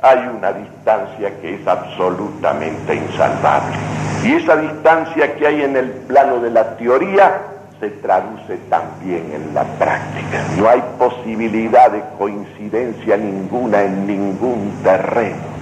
[0.00, 3.76] hay una distancia que es absolutamente insalvable.
[4.22, 7.40] Y esa distancia que hay en el plano de la teoría
[7.80, 10.44] se traduce también en la práctica.
[10.56, 15.55] No hay posibilidad de coincidencia ninguna en ningún terreno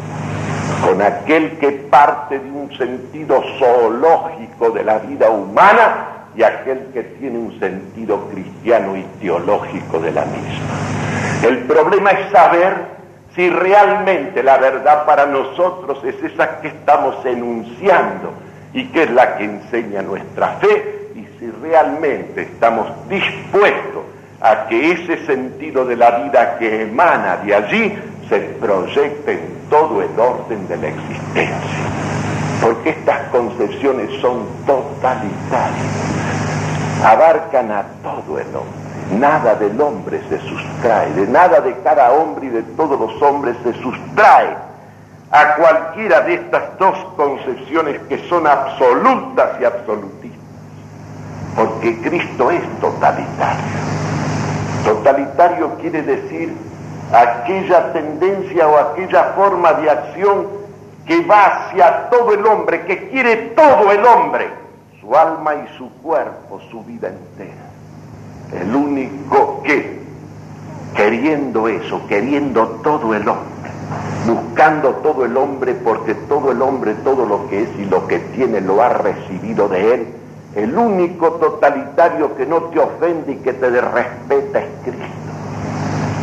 [0.84, 7.02] con aquel que parte de un sentido zoológico de la vida humana y aquel que
[7.02, 11.46] tiene un sentido cristiano y teológico de la misma.
[11.46, 12.74] El problema es saber
[13.34, 18.32] si realmente la verdad para nosotros es esa que estamos enunciando
[18.72, 24.02] y que es la que enseña nuestra fe y si realmente estamos dispuestos
[24.40, 27.98] a que ese sentido de la vida que emana de allí
[28.28, 31.84] se proyecte en todo el orden de la existencia.
[32.62, 35.94] Porque estas concepciones son totalitarias,
[37.04, 39.18] abarcan a todo el hombre.
[39.18, 43.54] Nada del hombre se sustrae, de nada de cada hombre y de todos los hombres
[43.62, 44.56] se sustrae
[45.30, 50.40] a cualquiera de estas dos concepciones que son absolutas y absolutistas.
[51.56, 53.64] Porque Cristo es totalitario.
[54.84, 56.54] Totalitario quiere decir
[57.12, 60.46] aquella tendencia o aquella forma de acción
[61.06, 64.48] que va hacia todo el hombre, que quiere todo el hombre,
[65.00, 67.70] su alma y su cuerpo, su vida entera.
[68.60, 70.00] El único que,
[70.96, 73.70] queriendo eso, queriendo todo el hombre,
[74.26, 78.18] buscando todo el hombre, porque todo el hombre, todo lo que es y lo que
[78.18, 80.06] tiene lo ha recibido de él,
[80.54, 85.23] el único totalitario que no te ofende y que te respeta es Cristo.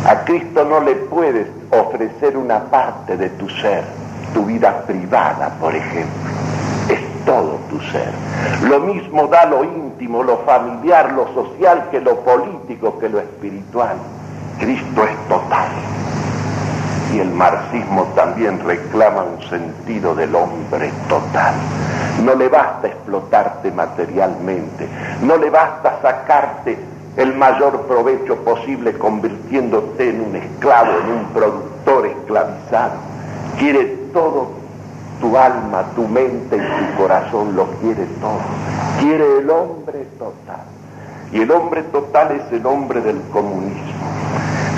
[0.04, 3.84] A Cristo no le puedes ofrecer una parte de tu ser,
[4.34, 6.30] tu vida privada, por ejemplo.
[6.88, 8.10] Es todo tu ser.
[8.68, 13.96] Lo mismo da lo íntimo, lo familiar, lo social, que lo político, que lo espiritual.
[14.58, 15.70] Cristo es total.
[17.14, 21.54] Y el marxismo también reclama un sentido del hombre total.
[22.24, 24.88] No le basta explotarte materialmente,
[25.22, 32.06] no le basta sacarte el mayor provecho posible convirtiéndote en un esclavo, en un productor
[32.06, 32.92] esclavizado.
[33.58, 34.50] Quiere todo,
[35.20, 38.40] tu alma, tu mente y tu corazón lo quiere todo.
[39.00, 40.60] Quiere el hombre total.
[41.32, 44.02] Y el hombre total es el hombre del comunismo.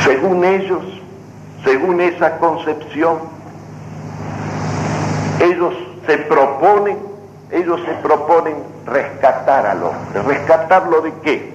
[0.04, 0.82] Según ellos,
[1.64, 3.18] según esa concepción,
[5.40, 5.74] ellos
[6.06, 6.98] se proponen,
[7.50, 8.56] ellos se proponen
[8.86, 10.22] rescatar al hombre.
[10.22, 11.53] ¿Rescatarlo de qué?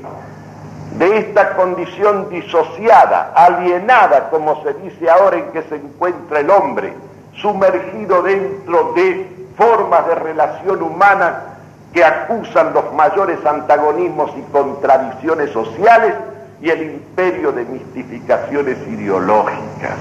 [1.00, 6.94] De esta condición disociada, alienada, como se dice ahora en que se encuentra el hombre,
[7.36, 11.44] sumergido dentro de formas de relación humana
[11.94, 16.16] que acusan los mayores antagonismos y contradicciones sociales
[16.62, 19.96] y el imperio de mistificaciones ideológicas.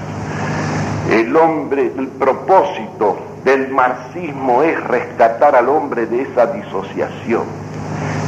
[1.09, 7.45] El hombre, el propósito del marxismo es rescatar al hombre de esa disociación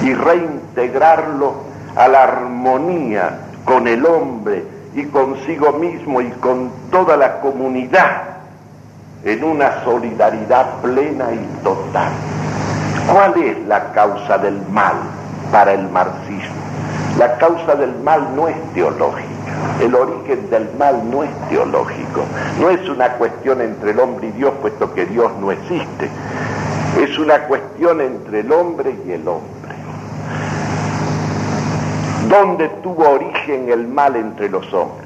[0.04, 4.64] y reintegrarlo a la armonía con el hombre
[4.96, 8.24] y consigo mismo y con toda la comunidad
[9.24, 12.12] en una solidaridad plena y total.
[13.12, 14.96] ¿Cuál es la causa del mal
[15.52, 16.62] para el marxismo?
[17.18, 19.28] La causa del mal no es teológica,
[19.82, 22.24] el origen del mal no es teológico,
[22.60, 26.10] no es una cuestión entre el hombre y Dios, puesto que Dios no existe,
[27.00, 29.61] es una cuestión entre el hombre y el hombre.
[32.32, 35.06] ¿Dónde tuvo origen el mal entre los hombres?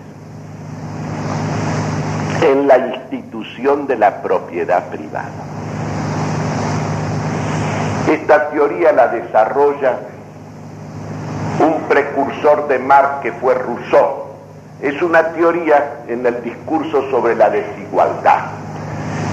[2.44, 5.32] En la institución de la propiedad privada.
[8.08, 9.98] Esta teoría la desarrolla
[11.62, 14.26] un precursor de Marx que fue Rousseau.
[14.80, 18.52] Es una teoría en el discurso sobre la desigualdad,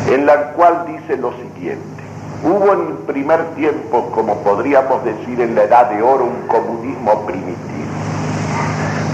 [0.09, 2.03] en la cual dice lo siguiente.
[2.43, 7.27] Hubo en el primer tiempo, como podríamos decir en la edad de oro, un comunismo
[7.27, 7.42] primitivo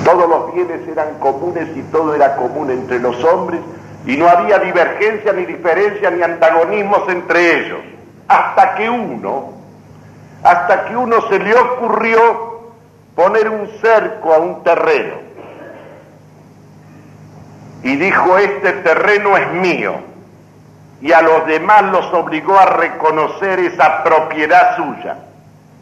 [0.09, 3.61] todos los bienes eran comunes y todo era común entre los hombres
[4.06, 7.80] y no había divergencia ni diferencia ni antagonismos entre ellos.
[8.26, 9.52] Hasta que uno,
[10.42, 12.70] hasta que uno se le ocurrió
[13.14, 15.16] poner un cerco a un terreno
[17.82, 19.92] y dijo este terreno es mío
[21.02, 25.18] y a los demás los obligó a reconocer esa propiedad suya.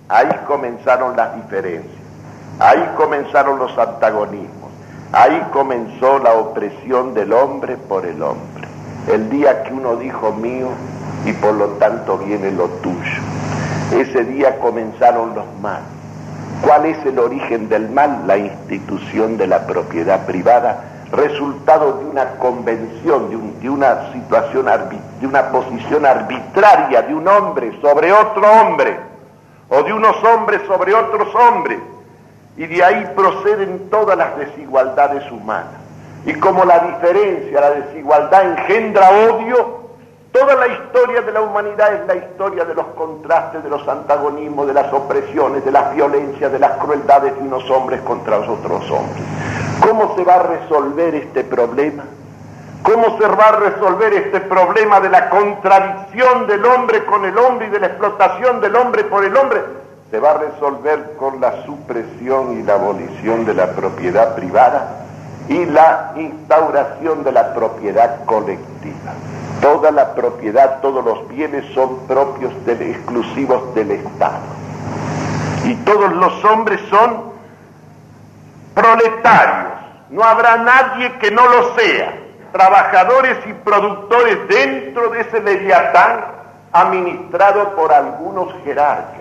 [0.09, 2.06] Ahí comenzaron las diferencias.
[2.59, 4.71] Ahí comenzaron los antagonismos,
[5.13, 8.67] ahí comenzó la opresión del hombre por el hombre.
[9.13, 10.69] El día que uno dijo mío
[11.27, 13.21] y por lo tanto viene lo tuyo.
[13.93, 15.85] Ese día comenzaron los males.
[16.63, 18.23] ¿Cuál es el origen del mal?
[18.27, 20.83] La institución de la propiedad privada,
[21.13, 24.65] resultado de una convención, de, de una situación,
[25.21, 28.97] de una posición arbitraria de un hombre sobre otro hombre,
[29.69, 31.79] o de unos hombres sobre otros hombres
[32.57, 35.75] y de ahí proceden todas las desigualdades humanas.
[36.25, 39.87] Y como la diferencia, la desigualdad engendra odio,
[40.33, 44.67] toda la historia de la humanidad es la historia de los contrastes, de los antagonismos,
[44.67, 48.91] de las opresiones, de las violencias, de las crueldades de unos hombres contra los otros
[48.91, 49.23] hombres.
[49.81, 52.05] ¿Cómo se va a resolver este problema?
[52.83, 57.67] ¿Cómo se va a resolver este problema de la contradicción del hombre con el hombre
[57.67, 59.86] y de la explotación del hombre por el hombre?
[60.11, 65.05] Se va a resolver con la supresión y la abolición de la propiedad privada
[65.49, 69.13] y la instauración de la propiedad colectiva.
[69.61, 74.39] Toda la propiedad, todos los bienes son propios, exclusivos del Estado.
[75.65, 77.33] Y todos los hombres son
[78.75, 79.73] proletarios.
[80.11, 82.17] No habrá nadie que no lo sea.
[82.53, 86.25] Trabajadores y productores dentro de ese leviatán
[86.73, 89.16] administrado por algunos jerarcas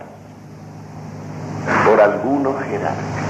[1.86, 3.26] por algunos jerarcas.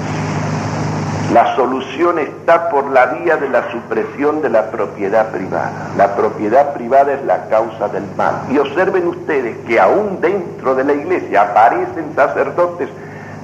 [1.33, 5.89] La solución está por la vía de la supresión de la propiedad privada.
[5.97, 8.43] La propiedad privada es la causa del mal.
[8.49, 12.89] Y observen ustedes que aún dentro de la iglesia aparecen sacerdotes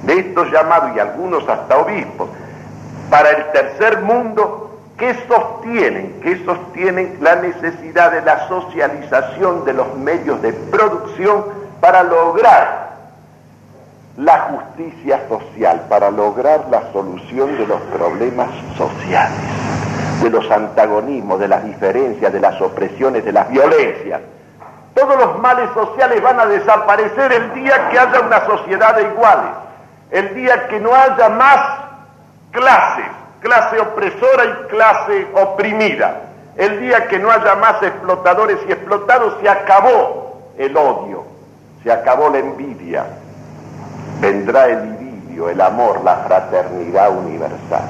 [0.04, 2.28] de estos llamados y algunos hasta obispos
[3.10, 9.96] para el tercer mundo que sostienen, que sostienen la necesidad de la socialización de los
[9.96, 11.44] medios de producción
[11.80, 12.81] para lograr
[14.16, 19.38] la justicia social para lograr la solución de los problemas sociales,
[20.22, 24.20] de los antagonismos, de las diferencias, de las opresiones, de las violencias.
[24.94, 29.52] Todos los males sociales van a desaparecer el día que haya una sociedad de iguales,
[30.10, 31.78] el día que no haya más
[32.50, 33.06] clases,
[33.40, 36.20] clase opresora y clase oprimida,
[36.56, 41.24] el día que no haya más explotadores y explotados, se acabó el odio,
[41.82, 43.06] se acabó la envidia,
[44.22, 47.82] vendrá el idilio, el amor, la fraternidad universal.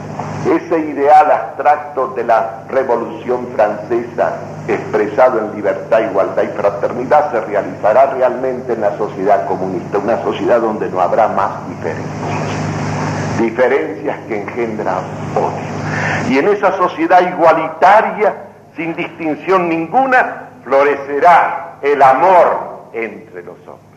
[0.46, 4.32] Ese ideal abstracto de la Revolución Francesa,
[4.66, 10.60] expresado en libertad, igualdad y fraternidad, se realizará realmente en la sociedad comunista, una sociedad
[10.60, 15.04] donde no habrá más diferencias, diferencias que engendran
[15.36, 16.30] odio.
[16.30, 18.34] Y en esa sociedad igualitaria,
[18.74, 23.91] sin distinción ninguna, florecerá el amor entre los hombres.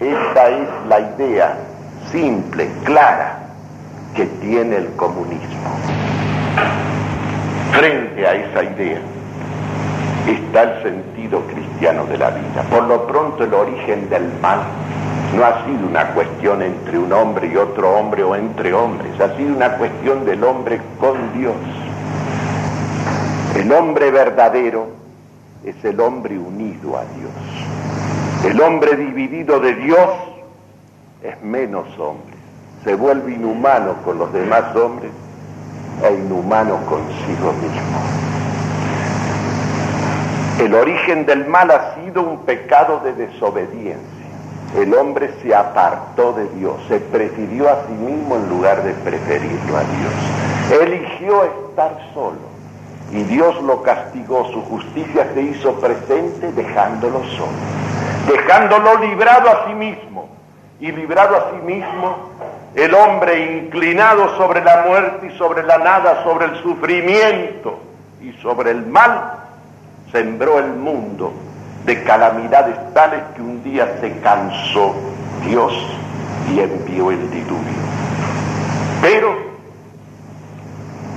[0.00, 1.56] Esta es la idea
[2.12, 3.38] simple, clara,
[4.14, 5.70] que tiene el comunismo.
[7.72, 9.00] Frente a esa idea
[10.28, 12.62] está el sentido cristiano de la vida.
[12.70, 14.60] Por lo pronto el origen del mal
[15.34, 19.36] no ha sido una cuestión entre un hombre y otro hombre o entre hombres, ha
[19.36, 21.54] sido una cuestión del hombre con Dios.
[23.56, 24.88] El hombre verdadero
[25.64, 27.57] es el hombre unido a Dios.
[28.48, 30.08] El hombre dividido de Dios
[31.22, 32.34] es menos hombre.
[32.82, 35.10] Se vuelve inhumano con los demás hombres
[36.02, 37.98] e inhumano consigo mismo.
[40.60, 44.00] El origen del mal ha sido un pecado de desobediencia.
[44.78, 49.76] El hombre se apartó de Dios, se prefirió a sí mismo en lugar de preferirlo
[49.76, 50.80] a Dios.
[50.80, 52.48] Eligió estar solo
[53.12, 57.78] y Dios lo castigó, su justicia se hizo presente dejándolo solo
[58.26, 60.28] dejándolo librado a sí mismo.
[60.80, 62.30] Y librado a sí mismo,
[62.74, 67.80] el hombre inclinado sobre la muerte y sobre la nada, sobre el sufrimiento
[68.22, 69.32] y sobre el mal,
[70.12, 71.32] sembró el mundo
[71.84, 74.94] de calamidades tales que un día se cansó
[75.44, 75.72] Dios
[76.52, 77.78] y envió el diluvio.
[79.00, 79.36] Pero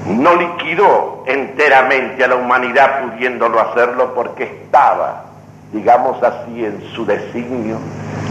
[0.08, 5.26] no liquidó enteramente a la humanidad pudiéndolo hacerlo porque estaba
[5.74, 7.78] digamos así, en su designio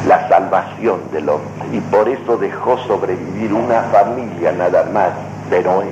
[0.06, 1.48] la salvación del hombre.
[1.72, 5.10] Y por eso dejó sobrevivir una familia nada más
[5.50, 5.88] de Noé.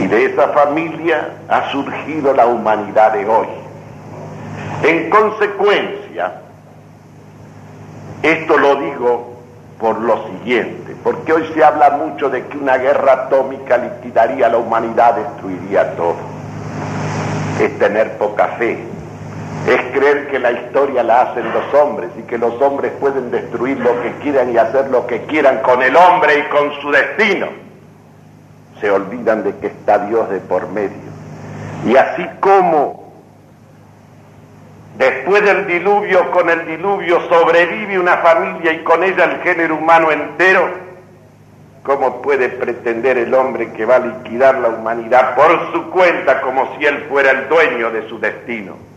[0.00, 3.46] Y de esa familia ha surgido la humanidad de hoy.
[4.82, 6.32] En consecuencia,
[8.22, 9.32] esto lo digo
[9.78, 14.50] por lo siguiente, porque hoy se habla mucho de que una guerra atómica liquidaría a
[14.50, 16.16] la humanidad, destruiría todo.
[17.60, 18.91] Es tener poca fe,
[19.66, 23.78] es creer que la historia la hacen los hombres y que los hombres pueden destruir
[23.78, 27.46] lo que quieran y hacer lo que quieran con el hombre y con su destino.
[28.80, 31.12] Se olvidan de que está Dios de por medio.
[31.86, 33.12] Y así como
[34.98, 40.10] después del diluvio, con el diluvio sobrevive una familia y con ella el género humano
[40.10, 40.70] entero,
[41.84, 46.76] ¿cómo puede pretender el hombre que va a liquidar la humanidad por su cuenta como
[46.76, 48.91] si él fuera el dueño de su destino?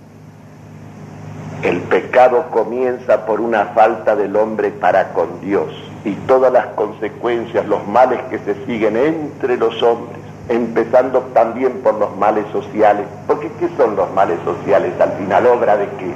[1.66, 7.66] El pecado comienza por una falta del hombre para con Dios y todas las consecuencias,
[7.66, 13.50] los males que se siguen entre los hombres, empezando también por los males sociales, porque
[13.60, 14.94] ¿qué son los males sociales?
[15.02, 16.14] Al final obra de qué?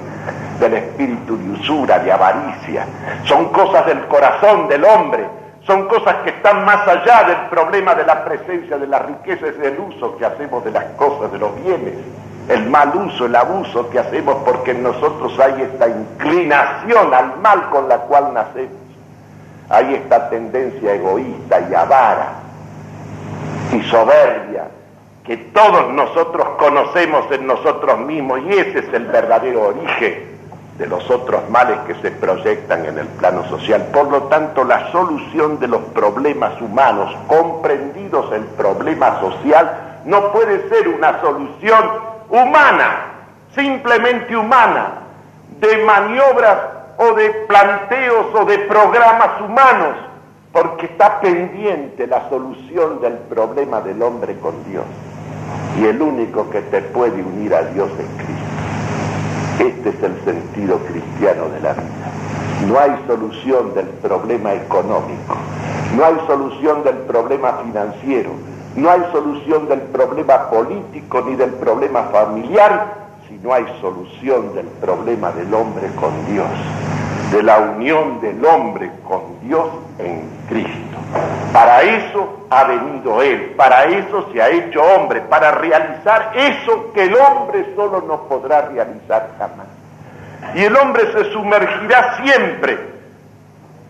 [0.60, 2.86] Del espíritu de usura, de avaricia.
[3.24, 5.26] Son cosas del corazón del hombre,
[5.66, 9.60] son cosas que están más allá del problema de la presencia de la riqueza y
[9.60, 11.95] del uso que hacemos de las cosas, de los bienes
[12.50, 17.70] el mal uso, el abuso que hacemos porque en nosotros hay esta inclinación al mal
[17.70, 18.74] con la cual nacemos.
[19.70, 22.34] Hay esta tendencia egoísta y avara
[23.72, 24.64] y soberbia
[25.24, 30.39] que todos nosotros conocemos en nosotros mismos y ese es el verdadero origen
[30.80, 33.89] de los otros males que se proyectan en el plano social.
[33.93, 40.68] Por lo tanto, la solución de los problemas humanos, comprendidos el problema social, no puede
[40.70, 43.06] ser una solución humana,
[43.56, 45.02] simplemente humana,
[45.60, 46.58] de maniobras
[46.98, 49.96] o de planteos o de programas humanos,
[50.52, 54.86] porque está pendiente la solución del problema del hombre con Dios.
[55.80, 58.50] Y el único que te puede unir a Dios es Cristo.
[59.60, 62.10] Este es el sentido cristiano de la vida.
[62.68, 65.36] No hay solución del problema económico,
[65.96, 68.32] no hay solución del problema financiero,
[68.80, 74.66] no hay solución del problema político ni del problema familiar si no hay solución del
[74.82, 76.48] problema del hombre con Dios
[77.32, 79.68] de la unión del hombre con Dios
[80.00, 80.98] en Cristo.
[81.54, 87.04] Para eso ha venido Él, para eso se ha hecho hombre, para realizar eso que
[87.04, 89.68] el hombre solo no podrá realizar jamás.
[90.56, 92.99] Y el hombre se sumergirá siempre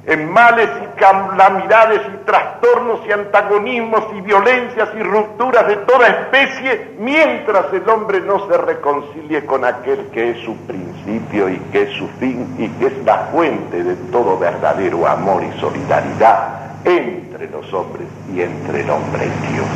[0.05, 6.95] en males y calamidades y trastornos y antagonismos y violencias y rupturas de toda especie,
[6.99, 11.97] mientras el hombre no se reconcilie con aquel que es su principio y que es
[11.97, 17.71] su fin y que es la fuente de todo verdadero amor y solidaridad entre los
[17.73, 19.67] hombres y entre el hombre y Dios.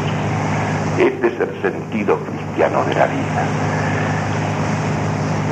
[0.99, 4.02] Este es el sentido cristiano de la vida.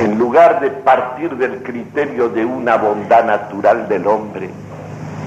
[0.02, 4.50] En lugar de partir del criterio de una bondad natural del hombre,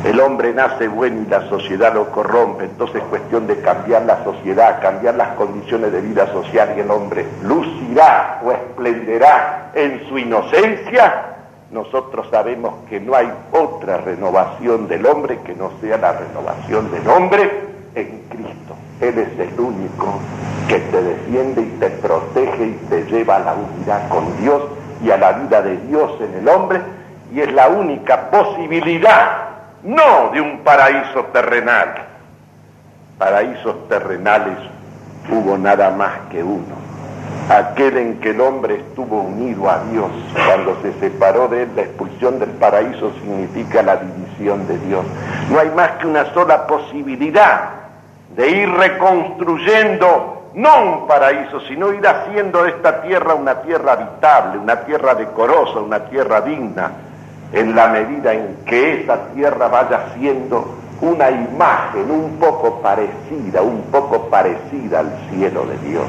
[0.04, 4.22] el hombre nace bueno y la sociedad lo corrompe, entonces es cuestión de cambiar la
[4.26, 10.18] sociedad, cambiar las condiciones de vida social y el hombre lucirá o esplenderá en su
[10.18, 11.38] inocencia.
[11.72, 17.08] Nosotros sabemos que no hay otra renovación del hombre que no sea la renovación del
[17.08, 17.50] hombre
[17.96, 18.76] en Cristo.
[19.02, 20.20] Él es el único
[20.68, 24.64] que te defiende y te protege y te lleva a la unidad con Dios
[25.04, 26.82] y a la vida de Dios en el hombre
[27.34, 31.94] y es la única posibilidad no de un paraíso terrenal.
[33.18, 34.58] Paraísos terrenales
[35.30, 36.76] hubo nada más que uno,
[37.50, 40.10] aquel en que el hombre estuvo unido a Dios.
[40.48, 45.06] Cuando se separó de él, la expulsión del paraíso significa la división de Dios.
[45.52, 47.85] No hay más que una sola posibilidad
[48.36, 54.58] de ir reconstruyendo no un paraíso, sino ir haciendo de esta tierra una tierra habitable,
[54.58, 56.92] una tierra decorosa, una tierra digna,
[57.52, 63.84] en la medida en que esa tierra vaya siendo una imagen un poco parecida, un
[63.92, 66.08] poco parecida al cielo de Dios.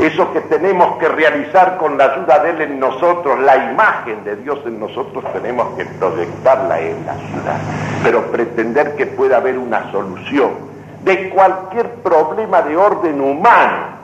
[0.00, 4.36] Eso que tenemos que realizar con la ayuda de Él en nosotros, la imagen de
[4.36, 7.58] Dios en nosotros, tenemos que proyectarla en la ciudad.
[8.04, 10.67] Pero pretender que pueda haber una solución
[11.04, 13.98] de cualquier problema de orden humano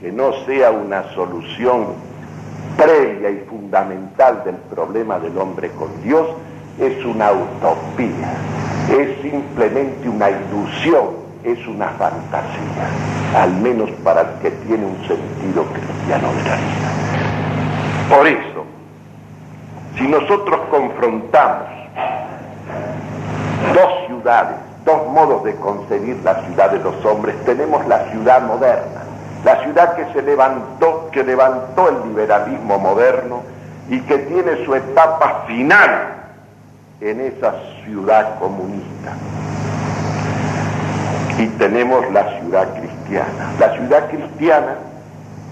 [0.00, 1.86] que no sea una solución
[2.76, 6.28] previa y fundamental del problema del hombre con Dios
[6.78, 8.32] es una utopía,
[8.88, 11.08] es simplemente una ilusión,
[11.42, 12.88] es una fantasía,
[13.36, 18.16] al menos para el que tiene un sentido cristiano de la vida.
[18.16, 18.64] Por eso,
[19.96, 21.68] si nosotros confrontamos
[23.74, 29.02] dos ciudades, dos modos de concebir la ciudad de los hombres, tenemos la ciudad moderna,
[29.44, 33.42] la ciudad que se levantó, que levantó el liberalismo moderno
[33.90, 35.90] y que tiene su etapa final
[37.02, 39.12] en esa ciudad comunista.
[41.38, 43.52] Y tenemos la ciudad cristiana.
[43.60, 44.74] La ciudad cristiana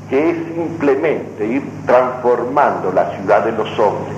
[0.08, 4.16] que es simplemente ir transformando la ciudad de los hombres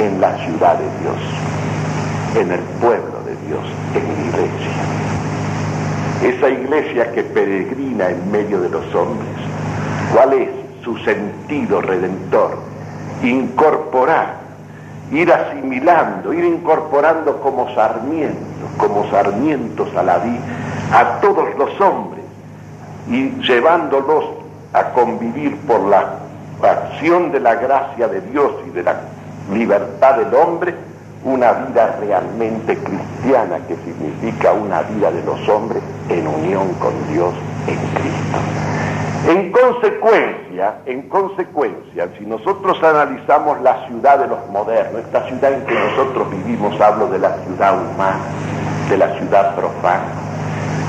[0.00, 1.16] en la ciudad de Dios,
[2.36, 3.64] en el pueblo Dios,
[3.94, 4.72] en la iglesia.
[6.22, 9.28] Esa iglesia que peregrina en medio de los hombres,
[10.14, 10.48] ¿cuál es
[10.82, 12.58] su sentido redentor?
[13.22, 14.36] Incorporar,
[15.12, 20.40] ir asimilando, ir incorporando como sarmientos, como sarmientos a la vida,
[20.92, 22.24] a todos los hombres.
[23.08, 24.24] Y llevándolos
[24.72, 26.20] a convivir por la
[26.62, 28.96] acción de la gracia de Dios y de la
[29.52, 30.74] libertad del hombre
[31.24, 37.32] una vida realmente cristiana que significa una vida de los hombres en unión con Dios
[37.66, 38.38] en Cristo.
[39.26, 45.64] En consecuencia, en consecuencia, si nosotros analizamos la ciudad de los modernos, esta ciudad en
[45.64, 48.20] que nosotros vivimos, hablo de la ciudad humana,
[48.90, 50.04] de la ciudad profana,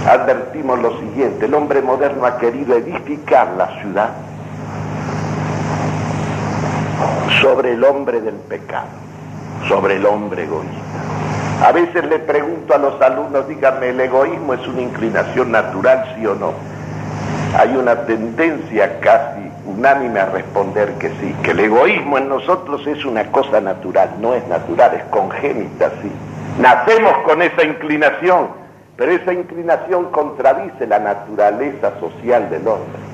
[0.05, 4.09] advertimos lo siguiente, el hombre moderno ha querido edificar la ciudad
[7.41, 9.04] sobre el hombre del pecado
[9.67, 11.65] sobre el hombre egoísta.
[11.65, 16.25] A veces le pregunto a los alumnos, díganme, ¿el egoísmo es una inclinación natural, sí
[16.25, 16.53] o no?
[17.57, 23.03] Hay una tendencia casi unánime a responder que sí, que el egoísmo en nosotros es
[23.05, 26.11] una cosa natural, no es natural, es congénita, sí.
[26.59, 28.49] Nacemos con esa inclinación,
[28.97, 33.04] pero esa inclinación contradice la naturaleza social del hombre.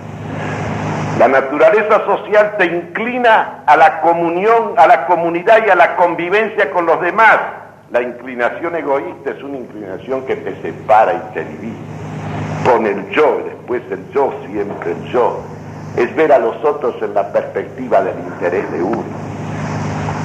[1.21, 6.71] La naturaleza social te inclina a la comunión, a la comunidad y a la convivencia
[6.71, 7.37] con los demás.
[7.91, 11.77] La inclinación egoísta es una inclinación que te separa y te divide.
[12.65, 15.41] Con el yo, y después el yo, siempre el yo.
[15.95, 19.03] Es ver a los otros en la perspectiva del interés de uno.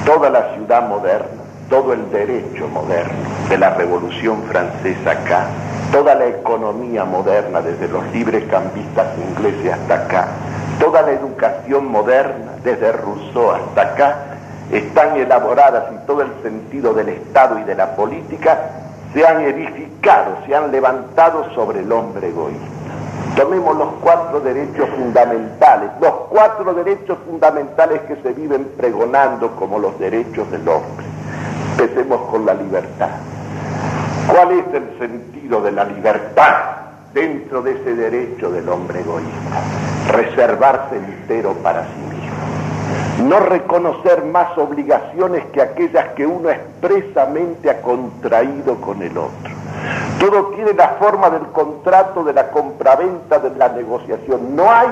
[0.03, 3.13] Toda la ciudad moderna, todo el derecho moderno
[3.49, 5.45] de la Revolución Francesa acá,
[5.91, 10.27] toda la economía moderna, desde los libres cambistas ingleses hasta acá,
[10.79, 14.15] toda la educación moderna, desde Rousseau hasta acá,
[14.71, 18.71] están elaboradas y todo el sentido del Estado y de la política
[19.13, 22.65] se han edificado, se han levantado sobre el hombre egoísta.
[23.35, 29.97] Tomemos los cuatro derechos fundamentales, los cuatro derechos fundamentales que se viven pregonando como los
[29.99, 31.05] derechos del hombre.
[31.79, 33.09] Empecemos con la libertad.
[34.27, 36.86] ¿Cuál es el sentido de la libertad
[37.17, 40.11] dentro de ese derecho del hombre egoísta?
[40.11, 43.27] Reservarse entero para sí mismo.
[43.27, 49.51] No reconocer más obligaciones que aquellas que uno expresamente ha contraído con el otro.
[50.19, 54.55] Todo tiene la forma del contrato, de la compraventa, de la negociación.
[54.55, 54.87] No hay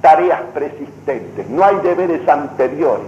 [0.00, 3.06] tareas persistentes, no hay deberes anteriores.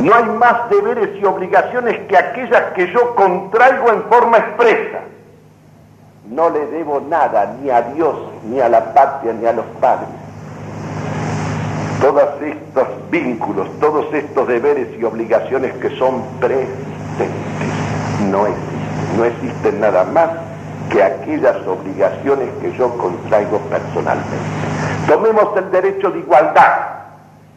[0.00, 5.11] No hay más deberes y obligaciones que aquellas que yo contraigo en forma expresa.
[6.34, 8.16] No le debo nada ni a Dios,
[8.48, 10.08] ni a la patria, ni a los padres.
[12.00, 17.28] Todos estos vínculos, todos estos deberes y obligaciones que son preexistentes,
[18.30, 18.72] no existen.
[19.18, 20.30] No existen nada más
[20.90, 24.36] que aquellas obligaciones que yo contraigo personalmente.
[25.06, 26.78] Tomemos el derecho de igualdad.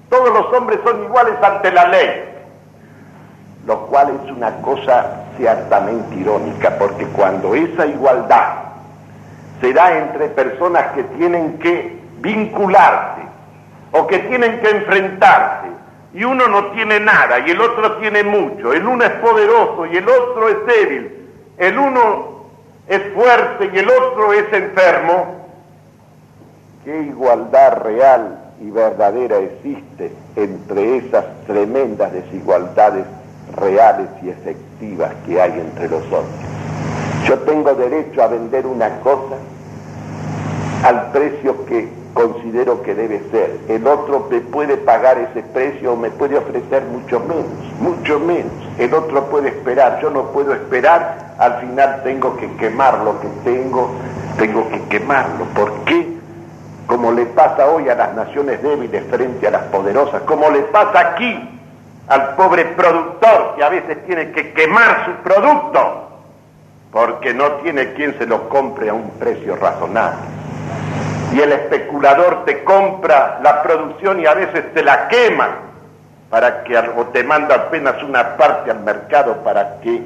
[0.09, 2.36] Todos los hombres son iguales ante la ley
[3.65, 8.64] lo cual es una cosa ciertamente irónica, porque cuando esa igualdad
[9.62, 13.22] se da entre personas que tienen que vincularse
[13.91, 15.68] o que tienen que enfrentarse,
[16.14, 19.97] y uno no tiene nada y el otro tiene mucho, el uno es poderoso y
[19.97, 22.45] el otro es débil, el uno
[22.88, 25.47] es fuerte y el otro es enfermo,
[26.84, 33.06] ¿qué igualdad real y verdadera existe entre esas tremendas desigualdades
[33.56, 36.55] reales y efectivas que hay entre los hombres.
[37.26, 39.36] Yo tengo derecho a vender una cosa
[40.84, 43.59] al precio que considero que debe ser.
[43.67, 47.47] El otro me puede pagar ese precio o me puede ofrecer mucho menos,
[47.80, 48.51] mucho menos.
[48.78, 53.28] El otro puede esperar, yo no puedo esperar, al final tengo que quemar lo que
[53.43, 53.89] tengo,
[54.38, 55.45] tengo que quemarlo.
[55.55, 56.15] ¿Por qué?
[56.86, 60.99] Como le pasa hoy a las naciones débiles frente a las poderosas, como le pasa
[60.99, 61.49] aquí
[62.07, 66.05] al pobre productor que a veces tiene que quemar su producto
[66.96, 70.30] porque no tiene quien se lo compre a un precio razonable.
[71.34, 75.58] Y el especulador te compra la producción y a veces te la quema
[76.30, 80.04] para que o te manda apenas una parte al mercado para que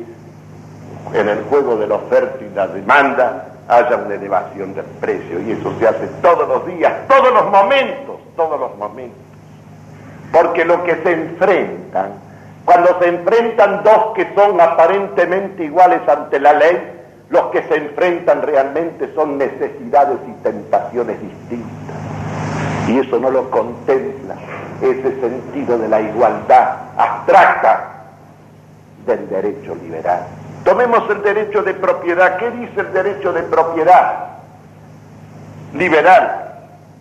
[1.14, 5.42] en el juego de la oferta y la demanda haya una elevación del precio.
[5.42, 9.22] Y eso se hace todos los días, todos los momentos, todos los momentos.
[10.32, 12.14] Porque lo que se enfrentan,
[12.70, 16.78] cuando se enfrentan dos que son aparentemente iguales ante la ley,
[17.32, 21.96] los que se enfrentan realmente son necesidades y tentaciones distintas.
[22.88, 24.36] Y eso no lo contempla
[24.84, 28.04] ese sentido de la igualdad abstracta
[29.08, 30.28] del derecho liberal.
[30.64, 32.38] Tomemos el derecho de propiedad.
[32.38, 34.28] ¿Qué dice el derecho de propiedad
[35.74, 36.54] liberal?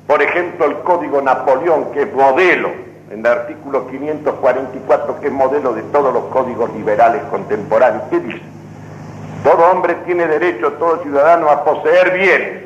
[0.07, 5.73] Por ejemplo, el Código Napoleón, que es modelo en el artículo 544, que es modelo
[5.73, 8.05] de todos los códigos liberales contemporáneos.
[8.11, 8.43] ¿Qué dice?
[9.43, 12.63] Todo hombre tiene derecho, todo ciudadano, a poseer bienes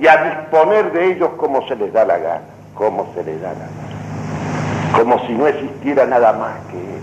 [0.00, 3.48] y a disponer de ellos como se les da la gana, como se les da
[3.48, 4.96] la gana.
[4.96, 6.94] Como si no existiera nada más que él.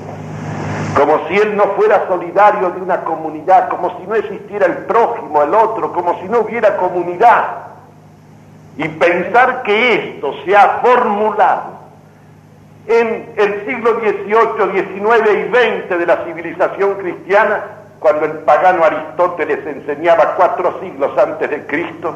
[0.96, 5.42] Como si él no fuera solidario de una comunidad, como si no existiera el prójimo,
[5.42, 7.44] el otro, como si no hubiera comunidad.
[8.78, 11.81] Y pensar que esto se ha formulado
[12.92, 17.64] en el siglo XVIII, XIX y XX de la civilización cristiana,
[18.00, 22.16] cuando el pagano Aristóteles enseñaba cuatro siglos antes de Cristo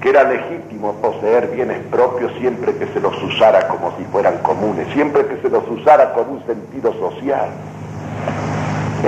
[0.00, 4.86] que era legítimo poseer bienes propios siempre que se los usara como si fueran comunes,
[4.92, 7.48] siempre que se los usara con un sentido social.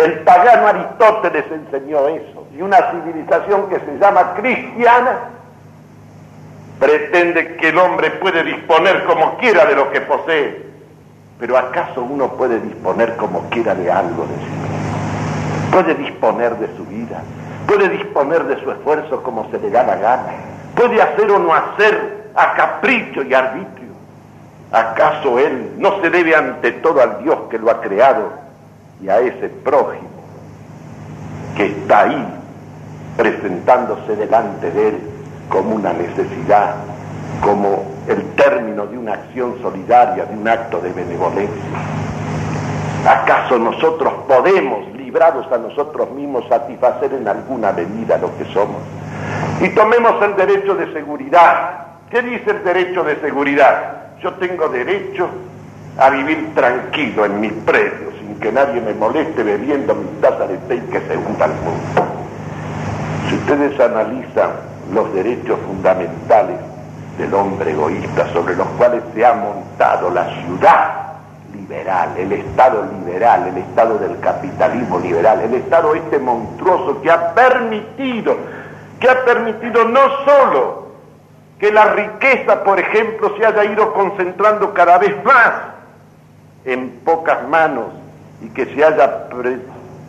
[0.03, 5.31] El pagano Aristóteles enseñó eso y una civilización que se llama cristiana
[6.81, 10.68] pretende que el hombre puede disponer como quiera de lo que posee
[11.39, 16.85] pero ¿acaso uno puede disponer como quiera de algo de sí Puede disponer de su
[16.87, 17.23] vida,
[17.67, 20.33] puede disponer de su esfuerzo como se le da la gana,
[20.75, 23.89] puede hacer o no hacer a capricho y arbitrio.
[24.73, 28.31] ¿Acaso él no se debe ante todo al Dios que lo ha creado
[29.03, 30.09] y a ese prójimo
[31.57, 32.27] que está ahí
[33.17, 35.01] presentándose delante de él
[35.49, 36.77] como una necesidad,
[37.43, 41.63] como el término de una acción solidaria, de un acto de benevolencia.
[43.07, 48.83] ¿Acaso nosotros podemos, librados a nosotros mismos, satisfacer en alguna medida lo que somos?
[49.61, 51.87] Y tomemos el derecho de seguridad.
[52.11, 53.95] ¿Qué dice el derecho de seguridad?
[54.23, 55.29] Yo tengo derecho
[55.99, 60.57] a vivir tranquilo en mis predios, sin que nadie me moleste bebiendo mi taza de
[60.59, 62.07] té y que se hunda el mundo.
[63.29, 64.51] Si ustedes analizan
[64.93, 66.48] los derechos fundamentales
[67.19, 71.09] del hombre egoísta sobre los cuales se ha montado la ciudad
[71.53, 77.35] liberal, el Estado liberal, el Estado del capitalismo liberal, el Estado este monstruoso que ha
[77.35, 78.37] permitido,
[79.01, 80.89] que ha permitido no solo
[81.59, 85.53] que la riqueza, por ejemplo, se haya ido concentrando cada vez más
[86.65, 87.87] en pocas manos
[88.41, 89.29] y que se haya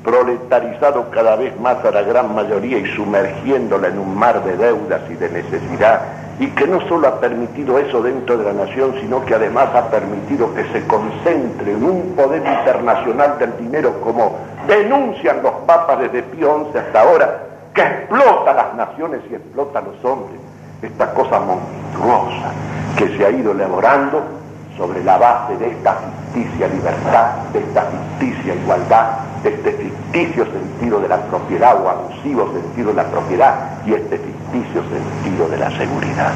[0.04, 5.02] proletarizado cada vez más a la gran mayoría y sumergiéndola en un mar de deudas
[5.10, 6.02] y de necesidad,
[6.40, 9.90] y que no solo ha permitido eso dentro de la nación, sino que además ha
[9.90, 16.24] permitido que se concentre en un poder internacional del dinero, como denuncian los papas desde
[16.24, 20.40] Pío XI hasta ahora, que explota las naciones y explota a los hombres.
[20.82, 22.54] Esta cosa monstruosa
[22.98, 24.24] que se ha ido elaborando
[24.80, 25.98] sobre la base de esta
[26.34, 29.10] ficticia libertad, de esta ficticia igualdad,
[29.44, 33.56] de este ficticio sentido de la propiedad o abusivo sentido de la propiedad
[33.86, 36.32] y este ficticio sentido de la seguridad.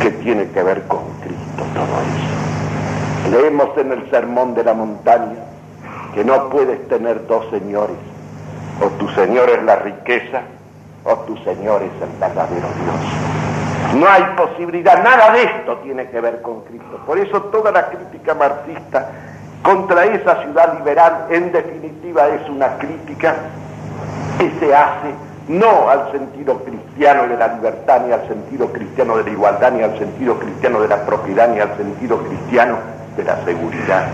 [0.00, 3.30] ¿Qué tiene que ver con Cristo todo eso?
[3.30, 5.44] Leemos en el Sermón de la Montaña
[6.14, 7.96] que no puedes tener dos señores,
[8.80, 10.40] o tu Señor es la riqueza,
[11.04, 13.43] o tu Señor es el verdadero Dios.
[13.94, 17.00] No hay posibilidad, nada de esto tiene que ver con Cristo.
[17.06, 19.08] Por eso toda la crítica marxista
[19.62, 23.36] contra esa ciudad liberal, en definitiva, es una crítica
[24.38, 25.14] que se hace
[25.48, 29.82] no al sentido cristiano de la libertad, ni al sentido cristiano de la igualdad, ni
[29.82, 32.78] al sentido cristiano de la propiedad, ni al sentido cristiano
[33.16, 34.08] de la seguridad,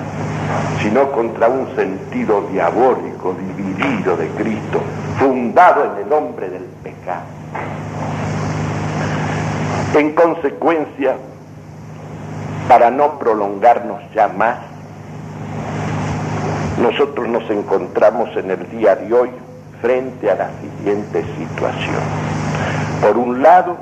[0.83, 4.81] sino contra un sentido diabólico, dividido de Cristo,
[5.19, 7.23] fundado en el hombre del pecado.
[9.95, 11.17] En consecuencia,
[12.69, 14.59] para no prolongarnos ya más,
[16.81, 19.31] nosotros nos encontramos en el día de hoy
[19.83, 22.03] frente a la siguiente situación.
[23.03, 23.79] Por un lado,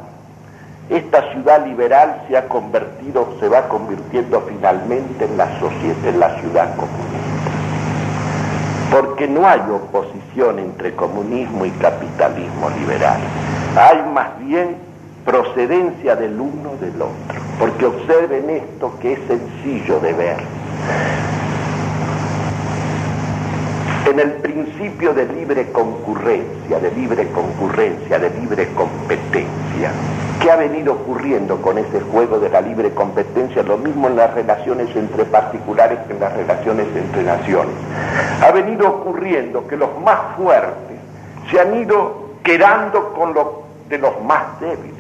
[0.89, 6.41] esta ciudad liberal se ha convertido, se va convirtiendo finalmente en la, sociedad, en la
[6.41, 7.51] ciudad comunista.
[8.91, 13.21] Porque no hay oposición entre comunismo y capitalismo liberal.
[13.77, 14.88] Hay más bien
[15.25, 17.41] procedencia del uno del otro.
[17.59, 20.37] Porque observen esto que es sencillo de ver.
[24.11, 29.93] En el principio de libre concurrencia, de libre concurrencia, de libre competencia,
[30.41, 33.63] ¿qué ha venido ocurriendo con ese juego de la libre competencia?
[33.63, 37.75] Lo mismo en las relaciones entre particulares que en las relaciones entre naciones.
[38.43, 40.97] Ha venido ocurriendo que los más fuertes
[41.51, 44.98] se han ido quedando con lo de los más débiles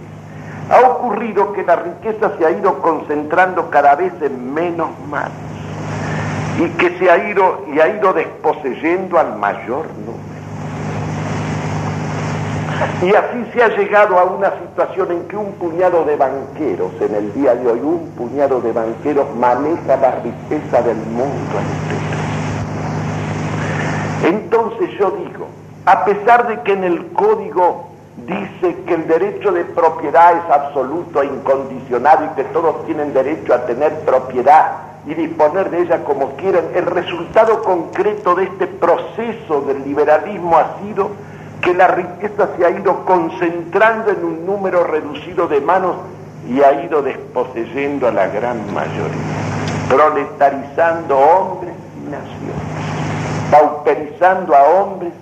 [0.70, 5.32] ha ocurrido que la riqueza se ha ido concentrando cada vez en menos manos
[6.58, 10.28] y que se ha ido y ha ido desposeyendo al mayor número.
[13.02, 17.14] Y así se ha llegado a una situación en que un puñado de banqueros, en
[17.14, 22.18] el día de hoy, un puñado de banqueros maneja la riqueza del mundo entero.
[24.24, 25.46] Entonces yo digo,
[25.86, 27.87] a pesar de que en el código
[28.26, 33.54] dice que el derecho de propiedad es absoluto e incondicionado y que todos tienen derecho
[33.54, 39.62] a tener propiedad y disponer de ella como quieran, el resultado concreto de este proceso
[39.62, 41.10] del liberalismo ha sido
[41.62, 45.96] que la riqueza se ha ido concentrando en un número reducido de manos
[46.48, 49.08] y ha ido desposeyendo a la gran mayoría,
[49.88, 55.12] proletarizando hombres y naciones, pauperizando a hombres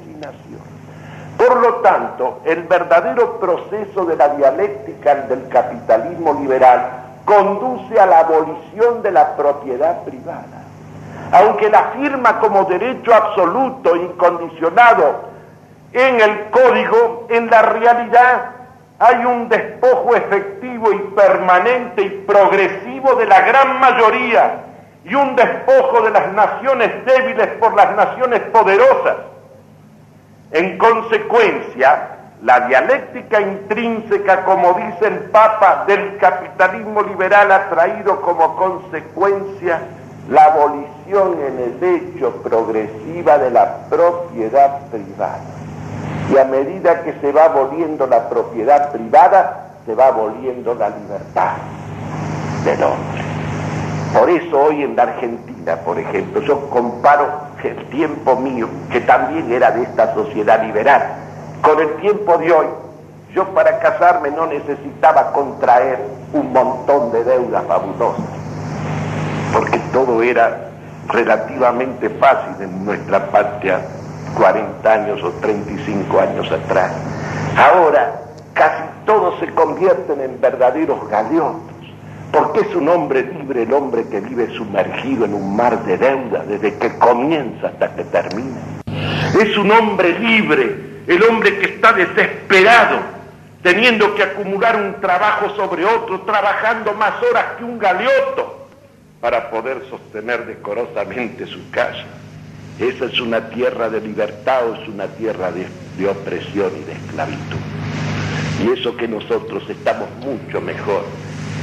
[1.47, 6.90] por lo tanto, el verdadero proceso de la dialéctica del capitalismo liberal
[7.24, 10.64] conduce a la abolición de la propiedad privada.
[11.32, 15.20] Aunque la firma como derecho absoluto, incondicionado
[15.92, 18.51] en el código, en la realidad
[18.99, 24.62] hay un despojo efectivo y permanente y progresivo de la gran mayoría
[25.05, 29.16] y un despojo de las naciones débiles por las naciones poderosas
[30.51, 38.55] en consecuencia, la dialéctica intrínseca, como dice el Papa, del capitalismo liberal ha traído como
[38.57, 39.80] consecuencia
[40.28, 45.40] la abolición en el hecho progresiva de la propiedad privada.
[46.32, 51.55] Y a medida que se va aboliendo la propiedad privada, se va aboliendo la libertad
[52.64, 53.22] del hombre.
[54.12, 59.51] Por eso hoy en la Argentina, por ejemplo, yo comparo el tiempo mío, que también
[59.51, 61.03] era de esta sociedad liberal,
[61.63, 62.67] con el tiempo de hoy.
[63.35, 65.99] Yo para casarme no necesitaba contraer
[66.33, 68.25] un montón de deudas fabulosas,
[69.53, 70.71] porque todo era
[71.09, 73.81] relativamente fácil en nuestra patria
[74.37, 76.93] 40 años o 35 años atrás.
[77.57, 78.21] Ahora
[78.55, 81.76] casi todos se convierten en verdaderos galeotos,
[82.33, 86.45] porque es un hombre libre el hombre que vive sumergido en un mar de deuda
[86.45, 88.57] desde que comienza hasta que termina.
[89.41, 92.99] Es un hombre libre el hombre que está desesperado,
[93.62, 98.68] teniendo que acumular un trabajo sobre otro, trabajando más horas que un galeoto
[99.20, 102.05] para poder sostener decorosamente su casa.
[102.79, 105.66] Esa es una tierra de libertad o es una tierra de,
[105.97, 107.57] de opresión y de esclavitud.
[108.64, 111.05] Y eso que nosotros estamos mucho mejor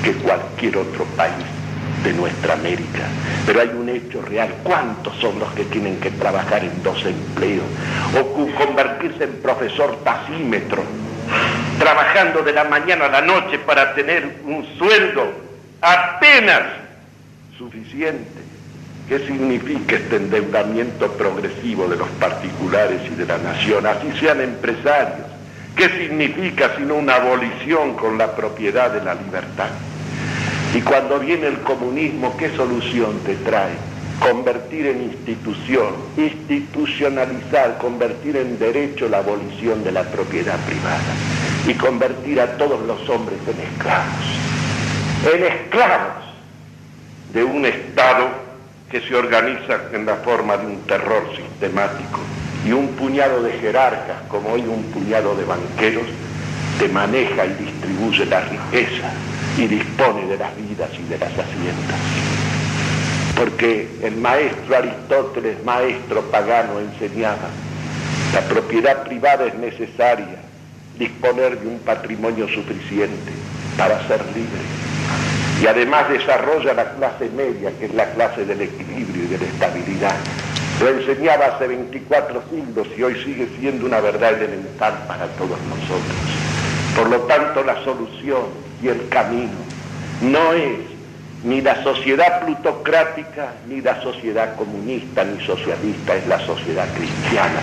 [0.03, 1.45] que cualquier otro país
[2.03, 3.07] de nuestra América.
[3.45, 4.53] Pero hay un hecho real.
[4.63, 7.65] ¿Cuántos son los que tienen que trabajar en dos empleos?
[8.19, 10.83] O convertirse en profesor tasímetro,
[11.79, 15.31] trabajando de la mañana a la noche para tener un sueldo
[15.81, 16.61] apenas
[17.57, 18.43] suficiente
[19.07, 25.27] ¿Qué significa este endeudamiento progresivo de los particulares y de la nación, así sean empresarios?
[25.75, 29.67] ¿Qué significa sino una abolición con la propiedad de la libertad?
[30.73, 33.73] Y cuando viene el comunismo, ¿qué solución te trae?
[34.19, 41.13] Convertir en institución, institucionalizar, convertir en derecho la abolición de la propiedad privada
[41.67, 44.25] y convertir a todos los hombres en esclavos,
[45.31, 46.23] en esclavos
[47.33, 48.29] de un Estado
[48.89, 52.19] que se organiza en la forma de un terror sistemático
[52.65, 56.07] y un puñado de jerarcas, como hoy un puñado de banqueros,
[56.79, 59.11] te maneja y distribuye la riqueza
[59.57, 61.99] y dispone de las vidas y de las haciendas.
[63.35, 67.49] Porque el maestro Aristóteles, maestro pagano, enseñaba,
[68.33, 70.39] la propiedad privada es necesaria,
[70.97, 73.31] disponer de un patrimonio suficiente
[73.77, 74.83] para ser libre
[75.63, 79.45] y además desarrolla la clase media, que es la clase del equilibrio y de la
[79.45, 80.15] estabilidad.
[80.81, 86.17] Lo enseñaba hace 24 siglos y hoy sigue siendo una verdad elemental para todos nosotros.
[86.97, 88.43] Por lo tanto, la solución
[88.83, 89.51] y el camino
[90.21, 90.79] no es
[91.43, 97.59] ni la sociedad plutocrática, ni la sociedad comunista, ni socialista, es la sociedad cristiana,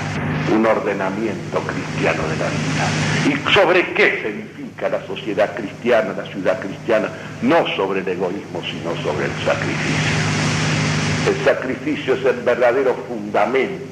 [0.52, 2.88] un ordenamiento cristiano de la vida.
[3.26, 4.60] ¿Y sobre qué se edifica?
[4.88, 7.10] la sociedad cristiana, la ciudad cristiana,
[7.42, 10.16] no sobre el egoísmo, sino sobre el sacrificio.
[11.28, 13.89] El sacrificio es el verdadero fundamento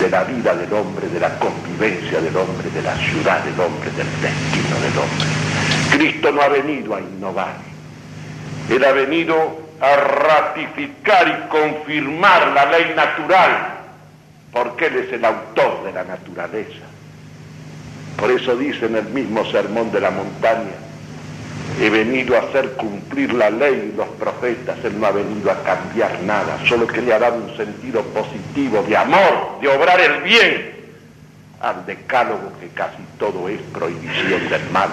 [0.00, 3.90] de la vida del hombre, de la convivencia del hombre, de la ciudad del hombre,
[3.90, 5.26] del destino del hombre.
[5.90, 7.56] Cristo no ha venido a innovar,
[8.70, 13.80] Él ha venido a ratificar y confirmar la ley natural,
[14.52, 16.86] porque Él es el autor de la naturaleza.
[18.16, 20.89] Por eso dice en el mismo sermón de la montaña,
[21.78, 25.62] he venido a hacer cumplir la ley y los profetas, él no ha venido a
[25.62, 30.22] cambiar nada, solo que le ha dado un sentido positivo de amor, de obrar el
[30.22, 30.70] bien,
[31.60, 34.90] al decálogo que casi todo es prohibición del mal.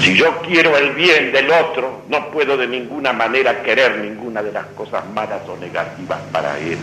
[0.00, 4.52] Si yo quiero el bien del otro, no puedo de ninguna manera querer ninguna de
[4.52, 6.78] las cosas malas o negativas para él.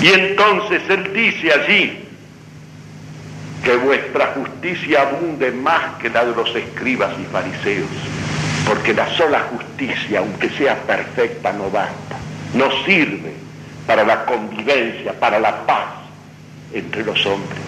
[0.00, 2.03] Y entonces él dice allí,
[3.64, 7.88] que vuestra justicia abunde más que la de los escribas y fariseos,
[8.68, 12.16] porque la sola justicia, aunque sea perfecta, no basta,
[12.52, 13.32] no sirve
[13.86, 15.88] para la convivencia, para la paz
[16.74, 17.58] entre los hombres.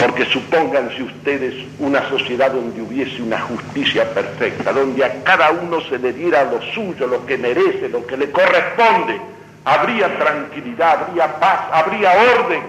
[0.00, 5.98] Porque supónganse ustedes una sociedad donde hubiese una justicia perfecta, donde a cada uno se
[5.98, 9.20] le diera lo suyo, lo que merece, lo que le corresponde,
[9.64, 12.62] habría tranquilidad, habría paz, habría orden,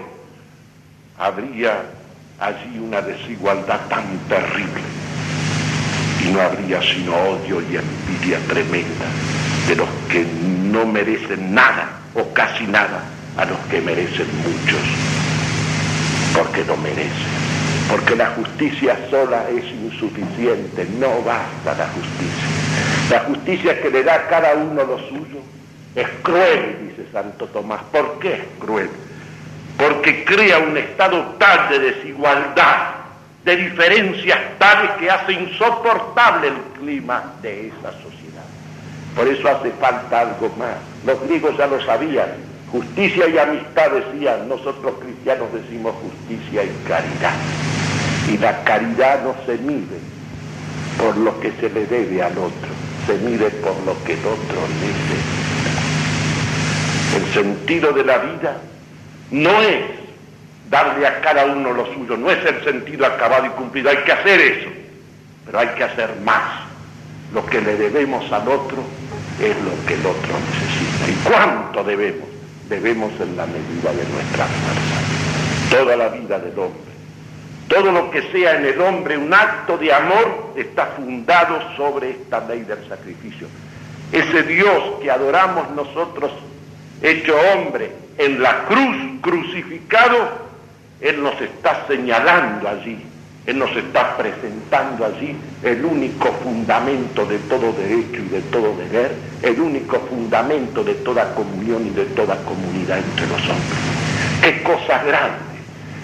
[1.18, 1.97] habría
[2.38, 4.82] allí una desigualdad tan terrible
[6.24, 9.06] y no habría sino odio y envidia tremenda
[9.66, 10.24] de los que
[10.70, 13.02] no merecen nada o casi nada
[13.36, 14.80] a los que merecen muchos,
[16.34, 17.38] porque no merecen.
[17.88, 22.48] Porque la justicia sola es insuficiente, no basta la justicia.
[23.10, 25.40] La justicia que le da a cada uno lo suyo
[25.94, 27.80] es cruel, dice Santo Tomás.
[27.90, 28.90] ¿Por qué es cruel?
[29.78, 32.88] Porque crea un estado tal de desigualdad,
[33.44, 38.44] de diferencias tales que hace insoportable el clima de esa sociedad.
[39.16, 40.76] Por eso hace falta algo más.
[41.06, 47.32] Los griegos ya lo sabían, Justicia y amistad decían, nosotros cristianos decimos justicia y caridad.
[48.28, 49.98] Y la caridad no se mide
[50.98, 52.68] por lo que se le debe al otro,
[53.06, 55.80] se mide por lo que el otro necesita.
[57.16, 58.58] El sentido de la vida
[59.30, 59.84] no es
[60.70, 64.12] darle a cada uno lo suyo, no es el sentido acabado y cumplido, hay que
[64.12, 64.68] hacer eso,
[65.46, 66.68] pero hay que hacer más.
[67.32, 68.82] Lo que le debemos al otro
[69.40, 71.10] es lo que el otro necesita.
[71.10, 72.28] ¿Y cuánto debemos?
[72.68, 75.70] Debemos en la medida de nuestra fuerza.
[75.70, 76.88] Toda la vida del hombre.
[77.68, 82.40] Todo lo que sea en el hombre un acto de amor está fundado sobre esta
[82.46, 83.46] ley del sacrificio.
[84.10, 86.32] Ese Dios que adoramos nosotros,
[87.02, 90.48] hecho hombre, en la cruz, crucificado,
[91.00, 93.02] Él nos está señalando allí
[93.48, 99.10] él nos está presentando allí el único fundamento de todo derecho y de todo deber,
[99.40, 103.78] el único fundamento de toda comunión y de toda comunidad entre los hombres.
[104.42, 105.38] Qué cosa grande,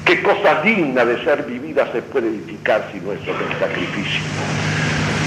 [0.06, 4.22] qué cosa digna de ser vivida se puede edificar si no es sobre el sacrificio.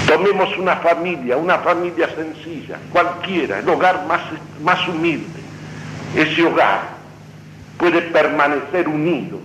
[0.08, 4.22] Tomemos una familia, una familia sencilla, cualquiera, el hogar más,
[4.60, 5.38] más humilde.
[6.16, 6.80] Ese hogar
[7.78, 9.38] puede permanecer unido,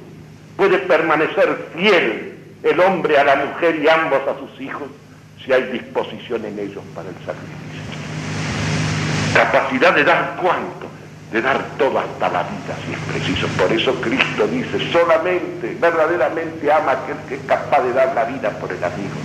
[0.57, 2.33] puede permanecer fiel
[2.63, 4.87] el hombre a la mujer y ambos a sus hijos,
[5.43, 7.83] si hay disposición en ellos para el sacrificio.
[9.33, 10.87] Capacidad de dar cuánto,
[11.31, 13.47] de dar todo hasta la vida si es preciso.
[13.57, 18.51] Por eso Cristo dice, solamente, verdaderamente ama aquel que es capaz de dar la vida
[18.51, 19.15] por el amigo.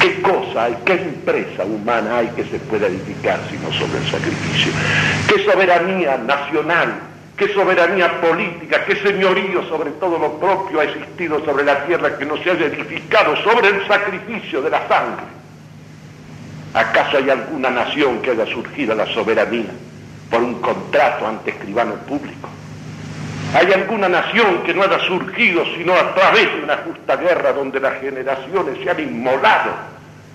[0.00, 4.72] ¿Qué cosa hay, qué empresa humana hay que se pueda edificar sino sobre el sacrificio?
[5.28, 11.64] ¿Qué soberanía nacional qué soberanía política, qué señorío sobre todo lo propio ha existido sobre
[11.64, 15.24] la tierra que no se haya edificado sobre el sacrificio de la sangre.
[16.74, 19.70] ¿Acaso hay alguna nación que haya surgido la soberanía
[20.28, 22.48] por un contrato ante escribano público?
[23.54, 27.80] ¿Hay alguna nación que no haya surgido sino a través de una justa guerra donde
[27.80, 29.72] las generaciones se han inmolado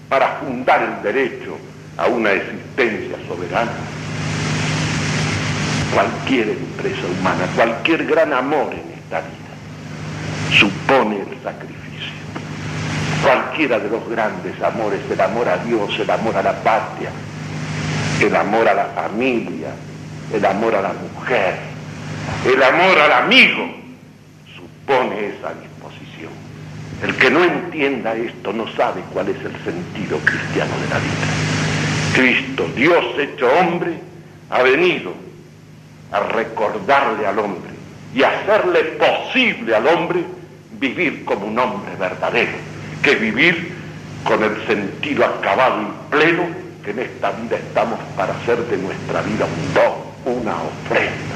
[0.09, 1.57] para fundar el derecho
[1.97, 3.71] a una existencia soberana?
[5.93, 9.53] cualquier empresa humana, cualquier gran amor en esta vida,
[10.57, 12.13] supone el sacrificio.
[13.23, 17.09] Cualquiera de los grandes amores, el amor a Dios, el amor a la patria,
[18.19, 19.69] el amor a la familia,
[20.33, 21.55] el amor a la mujer,
[22.45, 23.65] el amor al amigo,
[24.55, 26.31] supone esa disposición.
[27.01, 31.53] El que no entienda esto no sabe cuál es el sentido cristiano de la vida.
[32.13, 33.93] Cristo, Dios hecho hombre,
[34.49, 35.13] ha venido
[36.11, 37.71] a recordarle al hombre
[38.13, 40.23] y hacerle posible al hombre
[40.79, 42.51] vivir como un hombre verdadero,
[43.01, 43.73] que vivir
[44.23, 46.43] con el sentido acabado y pleno
[46.83, 51.35] que en esta vida estamos para hacer de nuestra vida un don, una ofrenda,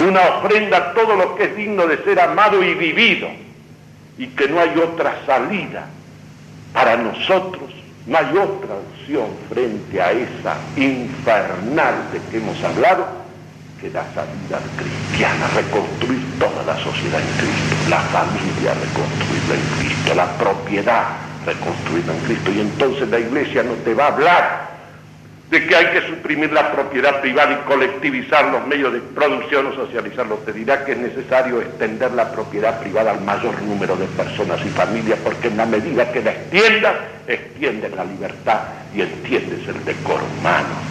[0.00, 3.28] una ofrenda a todo lo que es digno de ser amado y vivido,
[4.18, 5.86] y que no hay otra salida
[6.72, 7.70] para nosotros,
[8.06, 13.24] no hay otra opción frente a esa infernal de que hemos hablado,
[13.92, 20.26] la salida cristiana, reconstruir toda la sociedad en Cristo, la familia reconstruirla en Cristo, la
[20.38, 21.04] propiedad
[21.44, 22.50] reconstruirla en Cristo.
[22.52, 24.73] Y entonces la iglesia no te va a hablar
[25.50, 29.74] de que hay que suprimir la propiedad privada y colectivizar los medios de producción o
[29.74, 30.44] socializarlos.
[30.44, 34.70] Te dirá que es necesario extender la propiedad privada al mayor número de personas y
[34.70, 36.94] familias, porque en la medida que la extiendas,
[37.26, 38.60] extiendes la libertad
[38.94, 40.84] y entiendes el decoro humano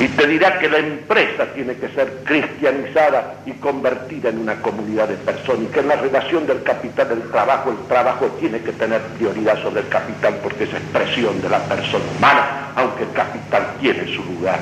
[0.00, 5.08] y te dirá que la empresa tiene que ser cristianizada y convertida en una comunidad
[5.08, 8.72] de personas y que en la relación del capital del trabajo, el trabajo tiene que
[8.72, 13.12] tener prioridad sobre el capital porque es expresión de la persona humana, aunque el
[13.80, 14.60] tiene su lugar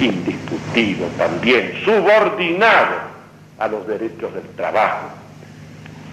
[0.00, 3.14] indiscutido también, subordinado
[3.58, 5.08] a los derechos del trabajo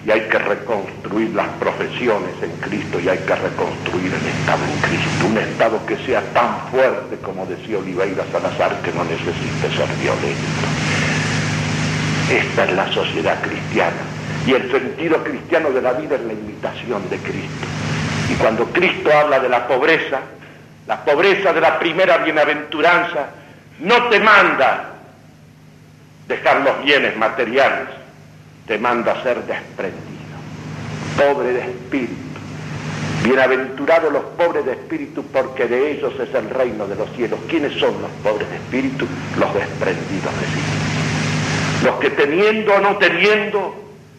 [0.05, 4.79] y hay que reconstruir las profesiones en Cristo y hay que reconstruir el Estado en
[4.81, 5.27] Cristo.
[5.27, 10.67] Un Estado que sea tan fuerte como decía Oliveira Salazar que no necesite ser violento.
[12.31, 14.01] Esta es la sociedad cristiana
[14.47, 17.67] y el sentido cristiano de la vida es la imitación de Cristo.
[18.31, 20.21] Y cuando Cristo habla de la pobreza,
[20.87, 23.27] la pobreza de la primera bienaventuranza,
[23.79, 24.91] no te manda
[26.27, 27.89] dejar los bienes materiales,
[28.67, 30.01] te manda ser desprendido,
[31.17, 32.15] pobre de espíritu.
[33.23, 37.39] Bienaventurados los pobres de espíritu, porque de ellos es el reino de los cielos.
[37.47, 39.07] ¿Quiénes son los pobres de espíritu?
[39.37, 41.85] Los desprendidos de sí.
[41.85, 43.75] Los que teniendo o no teniendo,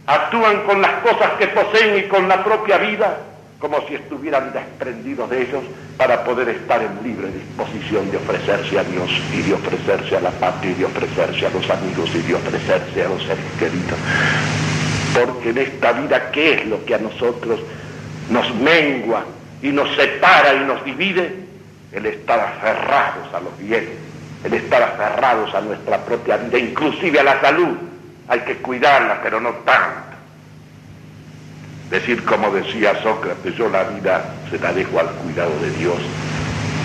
[0.06, 3.18] actúan con las cosas que poseen y con la propia vida
[3.62, 5.62] como si estuvieran desprendidos de ellos
[5.96, 10.32] para poder estar en libre disposición de ofrecerse a Dios y de ofrecerse a la
[10.32, 13.98] patria y de ofrecerse a los amigos y de ofrecerse a los seres queridos.
[15.14, 17.60] Porque en esta vida, ¿qué es lo que a nosotros
[18.30, 19.24] nos mengua
[19.62, 21.32] y nos separa y nos divide?
[21.92, 23.90] El estar aferrados a los bienes,
[24.42, 27.76] el estar aferrados a nuestra propia vida, inclusive a la salud.
[28.26, 30.11] Hay que cuidarla, pero no tanto
[31.92, 35.98] Decir como decía Sócrates, yo la vida se la dejo al cuidado de Dios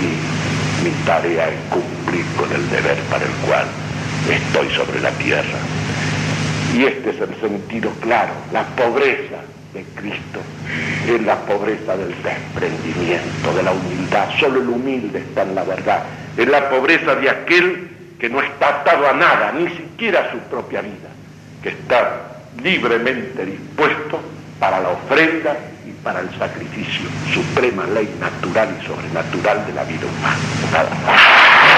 [0.02, 3.66] y mi tarea es cumplir con el deber para el cual
[4.30, 5.60] estoy sobre la tierra.
[6.76, 9.38] Y este es el sentido claro, la pobreza
[9.74, 10.42] de Cristo
[11.08, 14.28] es la pobreza del desprendimiento, de la humildad.
[14.38, 16.04] Solo el humilde está en la verdad.
[16.36, 20.38] Es la pobreza de aquel que no está atado a nada, ni siquiera a su
[20.50, 21.08] propia vida,
[21.64, 25.56] que está libremente dispuesto para la ofrenda
[25.86, 31.77] y para el sacrificio, suprema ley natural y sobrenatural de la vida humana.